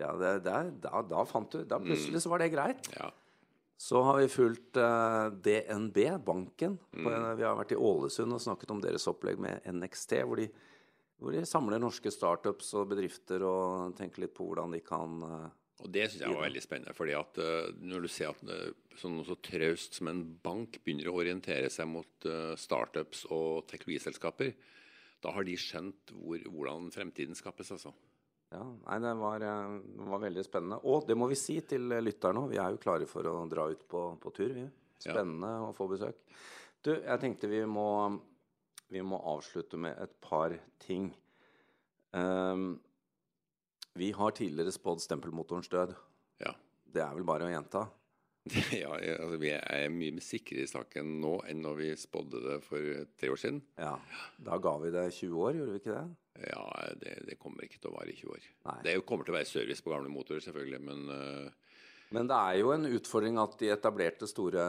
Ja, 0.00 0.12
det, 0.16 0.28
det, 0.46 0.80
da, 0.80 1.00
da 1.02 1.24
fant 1.28 1.50
du 1.52 1.64
Da 1.68 1.78
plutselig 1.82 2.22
så 2.22 2.30
var 2.30 2.38
det 2.38 2.52
greit. 2.54 2.86
Ja. 2.96 3.10
Så 3.80 4.02
har 4.04 4.18
vi 4.20 4.26
fulgt 4.28 4.76
uh, 4.76 5.30
DNB, 5.32 6.02
banken. 6.24 6.76
På, 6.92 7.08
Mm. 7.08 7.36
vi 7.38 7.46
har 7.46 7.56
vært 7.56 7.72
i 7.72 7.78
Ålesund 7.80 8.34
og 8.36 8.42
snakket 8.44 8.74
om 8.74 8.82
deres 8.82 9.08
opplegg 9.08 9.40
med 9.40 9.64
NXT, 9.64 10.18
hvor 10.28 10.36
de, 10.36 10.50
hvor 11.16 11.32
de 11.32 11.46
samler 11.48 11.80
norske 11.80 12.12
startups 12.12 12.74
og 12.76 12.90
bedrifter 12.92 13.40
og 13.46 13.94
tenker 13.96 14.26
litt 14.26 14.34
på 14.36 14.50
hvordan 14.50 14.76
de 14.76 14.82
kan 14.84 15.16
uh, 15.24 15.48
Og 15.80 15.88
det 15.88 16.10
syns 16.10 16.26
jeg 16.26 16.34
var 16.34 16.44
veldig 16.44 16.62
spennende. 16.62 16.92
fordi 16.92 17.16
at 17.16 17.40
uh, 17.40 17.70
når 17.80 18.04
du 18.04 18.08
ser 18.12 18.34
at 18.34 18.42
eh, 18.52 18.74
sånn 19.00 19.22
så 19.24 19.38
traust 19.40 19.96
som 19.96 20.10
en 20.12 20.20
bank 20.44 20.76
begynner 20.84 21.08
å 21.08 21.16
orientere 21.22 21.70
seg 21.72 21.88
mot 21.88 22.28
eh, 22.28 22.52
startups 22.60 23.24
og 23.32 23.64
teknologiselskaper, 23.70 24.52
da 25.24 25.32
har 25.32 25.44
de 25.48 25.56
skjønt 25.56 26.12
hvor, 26.12 26.44
hvordan 26.52 26.92
fremtiden 26.92 27.36
skapes, 27.38 27.72
altså. 27.72 27.94
Ja, 28.50 28.64
nei, 28.66 28.98
det 29.02 29.14
var, 29.20 29.44
eh, 29.46 29.74
var 30.10 30.22
veldig 30.24 30.44
spennende. 30.46 30.80
Og 30.90 31.06
det 31.06 31.16
må 31.18 31.28
vi 31.30 31.38
si 31.38 31.60
til 31.62 31.86
lytterne 32.02 32.42
òg, 32.42 32.50
vi 32.50 32.58
er 32.58 32.74
jo 32.74 32.82
klare 32.82 33.06
for 33.06 33.26
å 33.30 33.36
dra 33.50 33.68
ut 33.70 33.86
på, 33.88 34.04
på 34.20 34.32
tur. 34.34 34.54
vi. 34.56 34.66
Spennende 35.00 35.52
å 35.64 35.70
få 35.72 35.86
besøk. 35.88 36.18
Du, 36.84 36.92
jeg 36.92 37.20
tenkte 37.22 37.48
vi 37.48 37.62
må, 37.68 37.88
vi 38.92 39.02
må 39.04 39.20
avslutte 39.32 39.78
med 39.80 39.96
et 40.02 40.12
par 40.24 40.52
ting. 40.82 41.08
Um, 42.12 42.74
vi 43.96 44.10
har 44.16 44.34
tidligere 44.36 44.74
spådd 44.74 45.02
stempelmotorens 45.04 45.70
død. 45.72 45.94
Ja. 46.42 46.52
Det 46.84 47.02
er 47.04 47.16
vel 47.16 47.26
bare 47.28 47.48
å 47.48 47.52
gjenta. 47.52 47.86
ja 48.82 48.88
altså, 48.96 49.36
vi 49.40 49.50
er 49.52 49.90
mye 49.92 50.22
sikrere 50.24 50.24
sikre 50.24 50.64
i 50.64 50.70
saken 50.70 51.12
nå 51.20 51.34
enn 51.50 51.60
når 51.64 51.76
vi 51.76 51.88
spådde 52.00 52.40
det 52.46 52.56
for 52.64 53.06
tre 53.20 53.30
år 53.32 53.40
siden. 53.40 53.60
Ja, 53.78 53.96
Da 54.40 54.58
ga 54.62 54.76
vi 54.80 54.92
det 54.94 55.06
20 55.12 55.42
år, 55.44 55.58
gjorde 55.58 55.74
vi 55.74 55.82
ikke 55.82 55.96
det? 55.96 56.06
Ja, 56.48 56.62
det, 57.02 57.16
det 57.28 57.36
kommer 57.40 57.66
ikke 57.66 57.80
til 57.82 57.90
å 57.90 57.96
vare 57.98 58.12
i 58.12 58.16
20 58.16 58.32
år. 58.32 58.46
Nei. 58.70 58.76
Det 58.86 58.94
kommer 59.04 59.28
til 59.28 59.34
å 59.34 59.38
være 59.38 59.50
service 59.50 59.84
på 59.84 59.92
gamle 59.92 60.12
motorer, 60.12 60.40
selvfølgelig, 60.44 60.80
men 60.88 61.10
uh, 61.12 61.74
Men 62.16 62.30
det 62.30 62.38
er 62.38 62.56
jo 62.62 62.72
en 62.74 62.88
utfordring 62.88 63.36
at 63.38 63.58
de 63.60 63.68
etablerte 63.70 64.26
store, 64.26 64.64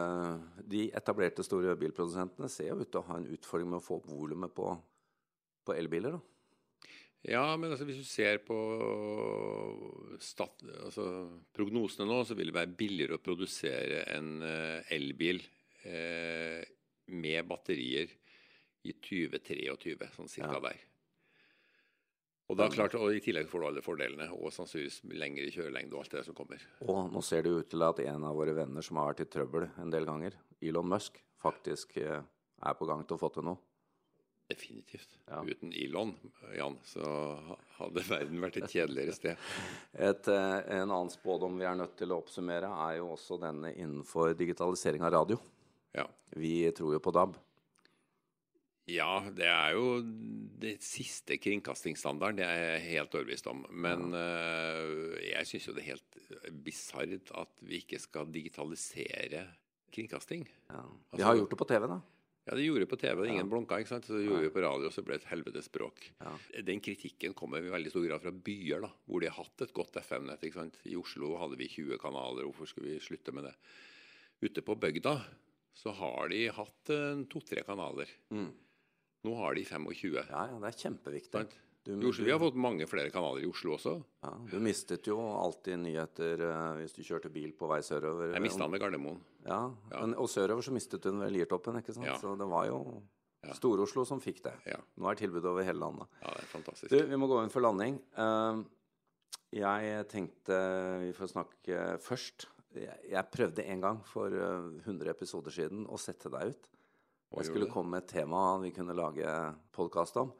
de 0.62 0.84
etablerte 0.94 1.42
store 1.42 1.74
bilprodusentene 1.80 2.50
ser 2.52 2.70
jo 2.70 2.82
ut 2.82 2.92
til 2.92 3.00
å 3.00 3.06
ha 3.08 3.16
en 3.18 3.30
utfordring 3.34 3.72
med 3.72 3.80
å 3.80 3.86
få 3.86 3.98
opp 3.98 4.10
volumet 4.12 4.52
på, 4.54 4.68
på 5.66 5.74
elbiler. 5.74 6.18
da. 6.18 6.31
Ja, 7.22 7.44
men 7.56 7.70
altså, 7.70 7.86
hvis 7.86 8.00
du 8.02 8.06
ser 8.08 8.40
på 8.42 8.56
stat, 10.22 10.64
altså, 10.82 11.04
prognosene 11.54 12.08
nå, 12.08 12.22
så 12.26 12.34
vil 12.34 12.50
det 12.50 12.56
være 12.56 12.74
billigere 12.78 13.18
å 13.18 13.22
produsere 13.22 14.02
en 14.16 14.32
uh, 14.42 14.80
elbil 14.90 15.38
eh, 15.86 16.64
med 17.14 17.46
batterier 17.46 18.10
i 18.82 18.96
2023, 18.98 20.10
sånn 20.16 20.30
cirka 20.32 20.58
Ja. 20.58 20.64
der. 20.66 20.82
Og, 22.50 22.58
da, 22.58 22.66
klart, 22.68 22.98
og 22.98 23.14
I 23.14 23.22
tillegg 23.22 23.46
får 23.48 23.62
du 23.62 23.66
alle 23.68 23.82
fordelene, 23.86 24.26
og 24.34 24.50
sannsynligvis 24.52 24.98
lengre 25.16 25.46
kjørelengde 25.54 25.94
og 25.96 26.02
alt 26.02 26.16
det 26.18 26.24
som 26.26 26.36
kommer. 26.36 26.60
Og 26.84 27.06
nå 27.14 27.22
ser 27.24 27.46
det 27.46 27.52
ut 27.54 27.70
til 27.70 27.84
at 27.86 28.02
en 28.02 28.26
av 28.28 28.36
våre 28.36 28.52
venner 28.56 28.84
som 28.84 28.98
har 29.00 29.12
vært 29.12 29.22
i 29.24 29.30
trøbbel 29.30 29.70
en 29.80 29.94
del 29.94 30.04
ganger, 30.08 30.36
Elon 30.60 30.90
Musk, 30.90 31.22
faktisk 31.40 31.96
eh, 32.02 32.18
er 32.18 32.76
på 32.76 32.88
gang 32.90 33.06
til 33.06 33.16
å 33.16 33.22
få 33.22 33.30
til 33.32 33.46
noe. 33.46 33.62
Definitivt. 34.50 35.18
Ja. 35.28 35.42
Uten 35.46 35.72
Elon, 35.72 36.14
Jan, 36.56 36.74
så 36.84 37.04
hadde 37.78 38.02
verden 38.08 38.40
vært 38.42 38.58
et 38.60 38.68
kjedeligere 38.72 39.14
sted. 39.16 39.36
Et, 40.10 40.28
eh, 40.28 40.58
en 40.76 40.90
annen 40.90 41.12
spådom 41.12 41.56
vi 41.60 41.64
er 41.68 41.78
nødt 41.78 41.94
til 41.96 42.12
å 42.12 42.18
oppsummere, 42.20 42.68
er 42.88 42.98
jo 42.98 43.12
også 43.14 43.38
denne 43.40 43.70
innenfor 43.76 44.34
digitalisering 44.36 45.02
av 45.06 45.14
radio. 45.14 45.38
Ja. 45.96 46.04
Vi 46.36 46.56
tror 46.76 46.94
jo 46.98 47.00
på 47.04 47.14
DAB. 47.14 47.38
Ja, 48.90 49.20
det 49.30 49.46
er 49.46 49.76
jo 49.76 50.00
det 50.02 50.74
siste 50.82 51.36
kringkastingsstandarden, 51.38 52.40
det 52.40 52.46
er 52.48 52.62
jeg 52.74 52.86
helt 52.96 53.14
overbevist 53.14 53.46
om. 53.48 53.62
Men 53.70 54.08
øh, 54.10 55.14
jeg 55.22 55.46
syns 55.48 55.68
jo 55.68 55.74
det 55.76 55.84
er 55.84 55.92
helt 55.94 56.56
bisart 56.66 57.30
at 57.38 57.62
vi 57.62 57.78
ikke 57.78 58.00
skal 58.02 58.26
digitalisere 58.34 59.46
kringkasting. 59.94 60.48
Ja. 60.68 60.82
Vi 60.82 61.14
Altså- 61.14 61.28
har 61.28 61.38
gjort 61.38 61.54
det 61.54 61.60
på 61.62 61.68
TV, 61.70 61.86
da. 61.94 62.00
Ja, 62.42 62.56
det 62.58 62.64
gjorde 62.64 62.82
vi 62.82 62.90
på 62.90 62.98
TV, 62.98 63.20
ingen 63.30 63.50
blunka, 63.50 63.76
ikke 63.78 63.92
sant? 63.92 64.08
Så 64.08 64.16
det 64.18 64.24
gjorde 64.26 64.42
vi 64.48 64.50
på 64.50 64.62
radio, 64.64 64.88
og 64.88 64.94
så 64.94 65.04
ble 65.06 65.14
det 65.14 65.22
et 65.22 65.30
helvetes 65.30 65.68
bråk. 65.70 66.08
Ja. 66.18 66.32
Den 66.66 66.82
kritikken 66.82 67.36
kommer 67.38 67.62
i 67.62 67.70
veldig 67.70 67.92
stor 67.92 68.06
grad 68.08 68.24
fra 68.24 68.32
byer, 68.34 68.82
da, 68.82 68.90
hvor 69.06 69.22
de 69.22 69.30
har 69.30 69.38
hatt 69.38 69.62
et 69.62 69.74
godt 69.76 70.00
FM-nett. 70.02 70.42
ikke 70.42 70.58
sant? 70.58 70.80
I 70.90 70.96
Oslo 70.98 71.36
hadde 71.38 71.60
vi 71.60 71.70
20 71.70 72.00
kanaler, 72.02 72.48
hvorfor 72.48 72.66
skulle 72.66 72.96
vi 72.96 73.04
slutte 73.04 73.34
med 73.36 73.46
det? 73.46 73.54
Ute 74.42 74.64
på 74.66 74.74
bygda 74.74 75.20
så 75.78 75.94
har 75.96 76.32
de 76.32 76.42
hatt 76.52 76.90
eh, 76.92 77.22
to-tre 77.30 77.62
kanaler. 77.66 78.10
Mm. 78.34 78.50
Nå 79.22 79.34
har 79.38 79.54
de 79.54 79.64
25. 79.64 80.18
Ja, 80.18 80.46
ja, 80.50 80.58
det 80.58 80.72
er 80.72 80.80
kjempeviktig. 80.82 81.32
Sant? 81.36 81.54
Du, 81.82 81.96
Oslo, 82.06 82.22
vi 82.24 82.30
har 82.30 82.38
fått 82.38 82.54
mange 82.62 82.86
flere 82.86 83.10
kanaler 83.10 83.42
i 83.42 83.48
Oslo 83.50 83.72
også. 83.74 83.96
ja, 84.22 84.32
du 84.52 84.60
mistet 84.62 85.08
jo 85.10 85.16
alltid 85.18 85.80
nyheter 85.82 86.44
uh, 86.46 86.76
hvis 86.78 86.94
du 86.94 87.00
kjørte 87.02 87.30
bil 87.34 87.50
på 87.58 87.66
vei 87.70 87.80
sørover. 87.82 88.36
Jeg 88.36 88.44
mista 88.44 88.62
den 88.62 88.76
ved 88.76 88.82
Gardermoen. 88.84 89.18
Ja, 89.46 89.64
Ja. 89.90 90.04
Men, 90.04 90.14
og 90.14 90.30
sørover 90.30 90.62
så 90.62 90.70
mistet 90.74 91.02
du 91.02 91.08
den 91.10 91.18
ved 91.24 91.32
Liertoppen, 91.34 91.80
ikke 91.80 91.96
sant? 91.96 92.06
Ja. 92.06 92.14
Så 92.22 92.36
det 92.38 92.46
var 92.46 92.68
jo 92.70 92.78
Ja. 93.42 93.56
Stor-Oslo 93.58 94.04
som 94.06 94.20
fikk 94.22 94.44
det. 94.44 94.52
Ja. 94.70 94.76
Nå 95.02 95.10
er 95.10 95.18
tilbudet 95.18 95.50
over 95.50 95.64
hele 95.66 95.80
landet. 95.82 96.06
ja, 96.22 96.30
det 96.36 96.44
er 96.44 96.50
fantastisk. 96.52 96.90
Du, 96.92 97.00
vi 97.10 97.16
må 97.18 97.26
gå 97.26 97.40
inn 97.42 97.50
for 97.50 97.64
landing. 97.66 97.98
Uh, 98.14 98.62
jeg 99.52 100.06
tenkte 100.08 100.60
vi 101.02 101.10
får 101.16 101.32
snakke 101.34 101.80
først. 102.00 102.46
Jeg, 102.78 102.94
jeg 103.10 103.30
prøvde 103.34 103.66
en 103.68 103.82
gang 103.82 103.98
for 104.08 104.32
eh, 104.32 104.68
100 104.86 105.10
episoder 105.10 105.52
siden 105.52 105.82
å 105.92 105.98
sette 106.00 106.30
deg 106.32 106.54
ut. 106.54 106.70
Jeg 107.36 107.50
skulle 107.50 107.68
komme 107.68 107.90
med 107.96 108.04
et 108.06 108.14
tema 108.14 108.56
vi 108.62 108.70
kunne 108.72 108.94
lage 108.96 109.26
podkast 109.76 110.16
om. 110.22 110.30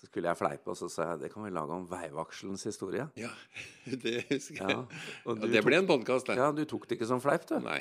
Så 0.00 0.08
skulle 0.08 0.28
jeg 0.32 0.38
fleipe, 0.40 0.66
og 0.72 0.76
så 0.76 0.88
sa 0.90 1.10
jeg 1.12 1.20
det 1.22 1.28
kan 1.32 1.44
vi 1.46 1.50
lage 1.54 1.70
om 1.76 1.84
veivakselens 1.86 2.64
historie. 2.66 3.04
Ja, 3.20 3.30
det 4.04 4.24
husker 4.30 4.58
jeg. 4.58 4.76
Ja, 4.76 5.02
og 5.26 5.38
Ja, 5.44 5.50
det 5.54 5.62
ble 5.66 5.78
en 5.78 5.86
podkast, 5.90 6.26
det. 6.26 6.36
Ja, 6.40 6.50
du 6.52 6.64
tok 6.66 6.88
det 6.90 6.96
ikke 6.98 7.06
som 7.10 7.20
fleip, 7.22 7.44
du. 7.46 7.58
Nei. 7.62 7.80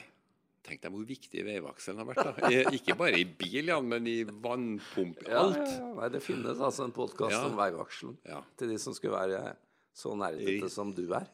Tenk 0.61 0.83
deg 0.83 0.93
hvor 0.93 1.05
viktig 1.09 1.41
veivakselen 1.47 2.03
har 2.03 2.05
vært. 2.11 2.27
da. 2.37 2.49
Eh, 2.53 2.67
Ikke 2.77 2.93
bare 2.99 3.17
i 3.17 3.23
bil, 3.25 3.71
Jan, 3.71 3.87
men 3.89 4.05
i 4.05 4.19
vannpump. 4.29 5.23
Alt. 5.33 5.57
ja. 5.57 5.87
Nei, 5.97 6.09
det 6.13 6.21
finnes 6.21 6.59
altså 6.61 6.85
en 6.85 6.93
podkast 6.93 7.33
om 7.47 7.55
veivakselen. 7.57 8.19
Ja. 8.29 8.43
Til 8.61 8.69
de 8.69 8.77
som 8.77 8.93
skulle 8.93 9.17
være 9.17 9.55
så 9.97 10.13
nerdete 10.15 10.69
som 10.69 10.93
du 10.93 11.07
er. 11.17 11.25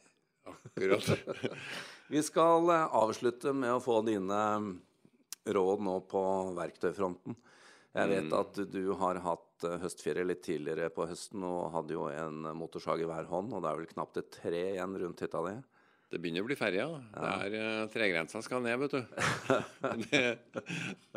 Akkurat. 0.48 1.10
Vi 2.14 2.22
skal 2.24 2.72
eh, 2.72 2.86
avslutte 2.96 3.52
med 3.52 3.74
å 3.76 3.82
få 3.84 3.98
dine 4.08 4.40
mm, 4.64 4.72
råd 5.60 5.84
nå 5.84 5.98
på 6.08 6.24
verktøyfronten. 6.56 7.36
Jeg 7.98 8.10
vet 8.14 8.30
Mm. 8.32 8.40
at 8.40 8.58
du 8.72 8.82
har 9.00 9.20
hatt 9.28 9.47
eh, 9.66 9.80
høstferie 9.82 10.28
litt 10.28 10.44
tidligere 10.46 10.92
på 10.94 11.08
høsten 11.10 11.46
og 11.48 11.72
hadde 11.74 11.98
jo 11.98 12.06
en 12.12 12.52
motorsag 12.58 13.02
i 13.02 13.10
hver 13.10 13.32
hånd, 13.32 13.56
og 13.56 13.64
det 13.64 13.72
er 13.72 13.82
vel 13.82 13.92
knapt 13.96 14.22
et 14.22 14.32
tre 14.34 14.64
igjen 14.76 15.00
rundt 15.02 15.26
hytta 15.26 15.42
di. 15.48 15.58
Det 16.08 16.22
begynner 16.24 16.46
å 16.46 16.48
bli 16.48 16.56
ferja. 16.56 16.86
ja. 16.88 17.32
Uh, 17.52 17.82
Tregrensa 17.92 18.40
skal 18.40 18.62
ned, 18.64 18.78
vet 18.80 18.94
du. 18.96 19.02
det, 20.06 20.22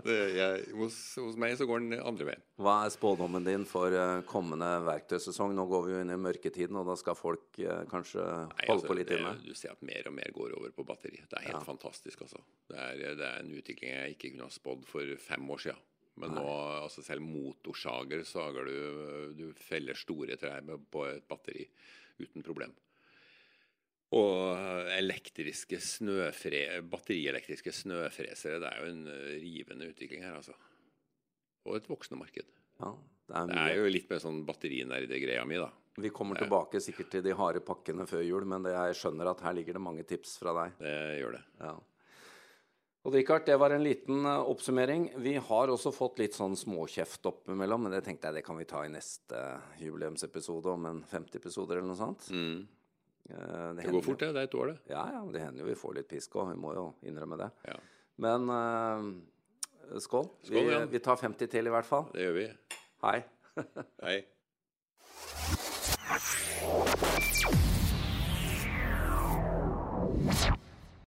det, 0.02 0.16
jeg, 0.34 0.64
hos, 0.80 0.96
hos 1.22 1.36
meg 1.38 1.54
så 1.60 1.68
går 1.70 1.84
den 1.84 2.00
andre 2.00 2.26
veien. 2.32 2.42
Hva 2.58 2.74
er 2.88 2.90
spådommen 2.90 3.46
din 3.46 3.62
for 3.70 3.94
eh, 3.94 4.16
kommende 4.26 4.66
verktøysesong? 4.88 5.54
Nå 5.54 5.68
går 5.70 5.84
vi 5.86 5.94
jo 5.94 6.00
inn 6.02 6.10
i 6.10 6.18
mørketiden, 6.18 6.80
og 6.80 6.90
da 6.90 6.98
skal 6.98 7.14
folk 7.18 7.60
kanskje 7.92 8.24
Nei, 8.24 8.66
holde 8.66 8.74
altså, 8.74 8.88
på 8.90 8.98
litt 8.98 9.14
inne. 9.14 9.36
Du 9.44 9.54
ser 9.54 9.76
at 9.76 9.86
mer 9.86 10.10
og 10.10 10.16
mer 10.18 10.34
går 10.34 10.58
over 10.58 10.74
på 10.74 10.88
batteri. 10.90 11.22
Det 11.22 11.38
er 11.38 11.52
helt 11.52 11.68
fantastisk, 11.70 12.26
altså. 12.26 12.42
Det 12.66 12.82
er, 12.82 13.06
det 13.20 13.30
er 13.30 13.44
en 13.44 13.54
utvikling 13.62 13.94
jeg 13.94 14.18
ikke 14.18 14.32
kunne 14.34 14.50
ha 14.50 14.58
spådd 14.58 14.90
for 14.90 15.14
fem 15.22 15.54
år 15.54 15.68
siden. 15.68 15.86
Men 16.16 16.34
nå, 16.36 16.44
altså 16.82 17.02
selv 17.04 17.22
motorsager 17.22 18.24
sager 18.28 18.64
du 18.66 19.32
Du 19.38 19.52
feller 19.54 19.94
store 19.94 20.36
trær 20.36 20.62
med- 20.62 20.82
på 20.90 21.06
et 21.08 21.26
batteri 21.28 21.68
uten 22.20 22.42
problem. 22.42 22.74
Og 24.12 24.56
elektriske 24.98 25.78
snøfre, 25.78 26.80
batterielektriske 26.90 27.70
snøfresere, 27.72 28.58
det 28.58 28.66
er 28.72 28.80
jo 28.82 28.88
en 28.90 29.04
eh, 29.06 29.36
rivende 29.38 29.86
utvikling 29.92 30.24
her, 30.26 30.34
altså. 30.40 30.56
Og 31.66 31.76
et 31.76 31.86
voksende 31.88 32.18
marked. 32.18 32.48
Ja, 32.80 32.90
det 33.28 33.36
er 33.36 33.46
Det 33.46 33.60
er 33.60 33.76
jo 33.78 33.92
litt 33.94 34.10
mer 34.10 34.18
sånn 34.18 34.42
batterinerdegreia 34.48 35.44
mi, 35.46 35.60
da. 35.62 35.70
Vi 36.00 36.10
kommer 36.10 36.34
tilbake 36.38 36.80
sikkert 36.82 37.10
til 37.12 37.22
de 37.22 37.34
harde 37.38 37.60
pakkene 37.60 38.06
før 38.08 38.22
jul, 38.26 38.44
men 38.48 38.62
det, 38.66 38.72
jeg 38.72 38.98
skjønner 38.98 39.30
at 39.30 39.40
her 39.46 39.54
ligger 39.54 39.74
det 39.78 39.82
mange 39.84 40.02
tips 40.08 40.38
fra 40.42 40.54
deg. 40.58 40.76
Det 40.80 40.96
gjør 41.20 41.32
det. 41.38 41.42
Ja. 41.60 41.74
Richard, 43.02 43.42
det 43.46 43.56
var 43.56 43.70
en 43.70 43.84
liten 43.84 44.26
eh, 44.26 44.40
oppsummering. 44.40 45.12
Vi 45.16 45.36
har 45.36 45.68
også 45.72 45.92
fått 45.92 46.18
litt 46.20 46.34
sånn 46.36 46.56
småkjeft 46.56 47.24
oppimellom, 47.30 47.86
men 47.86 47.94
det 47.94 48.02
tenkte 48.04 48.28
jeg 48.28 48.40
det 48.40 48.44
kan 48.44 48.58
vi 48.60 48.66
ta 48.68 48.82
i 48.84 48.92
neste 48.92 49.40
jubileumsepisode 49.80 50.68
om 50.74 50.84
en 50.90 51.00
50 51.08 51.40
episoder 51.40 51.80
eller 51.80 51.88
noe 51.88 51.96
sånt. 52.00 52.28
Mm. 52.28 52.68
Det, 53.30 53.38
Det 53.78 53.92
går 53.94 54.02
fort, 54.04 54.20
det. 54.20 54.32
Det 54.36 54.42
er 54.42 54.48
et 54.50 54.54
år, 54.58 54.66
det. 54.72 54.92
Ja, 54.92 55.06
ja, 55.14 55.22
det 55.32 55.40
hender 55.44 55.64
jo 55.64 55.70
vi 55.70 55.78
får 55.80 55.96
litt 56.00 56.10
pisk 56.12 56.36
òg, 56.36 56.52
vi 56.52 56.60
må 56.60 56.74
jo 56.76 56.84
innrømme 57.06 57.40
det. 57.40 57.48
Ja, 57.70 57.78
Men 58.20 58.50
uh, 58.50 59.96
skål. 59.96 60.28
Skål, 60.44 60.68
vi, 60.68 60.80
vi 60.96 61.00
tar 61.00 61.16
50 61.16 61.48
til 61.56 61.70
i 61.70 61.72
hvert 61.72 61.88
fall. 61.88 62.10
det 62.12 62.26
gjør 62.26 62.36
vi. 62.36 62.48
Hei. 63.06 63.24
Hei. 64.04 64.18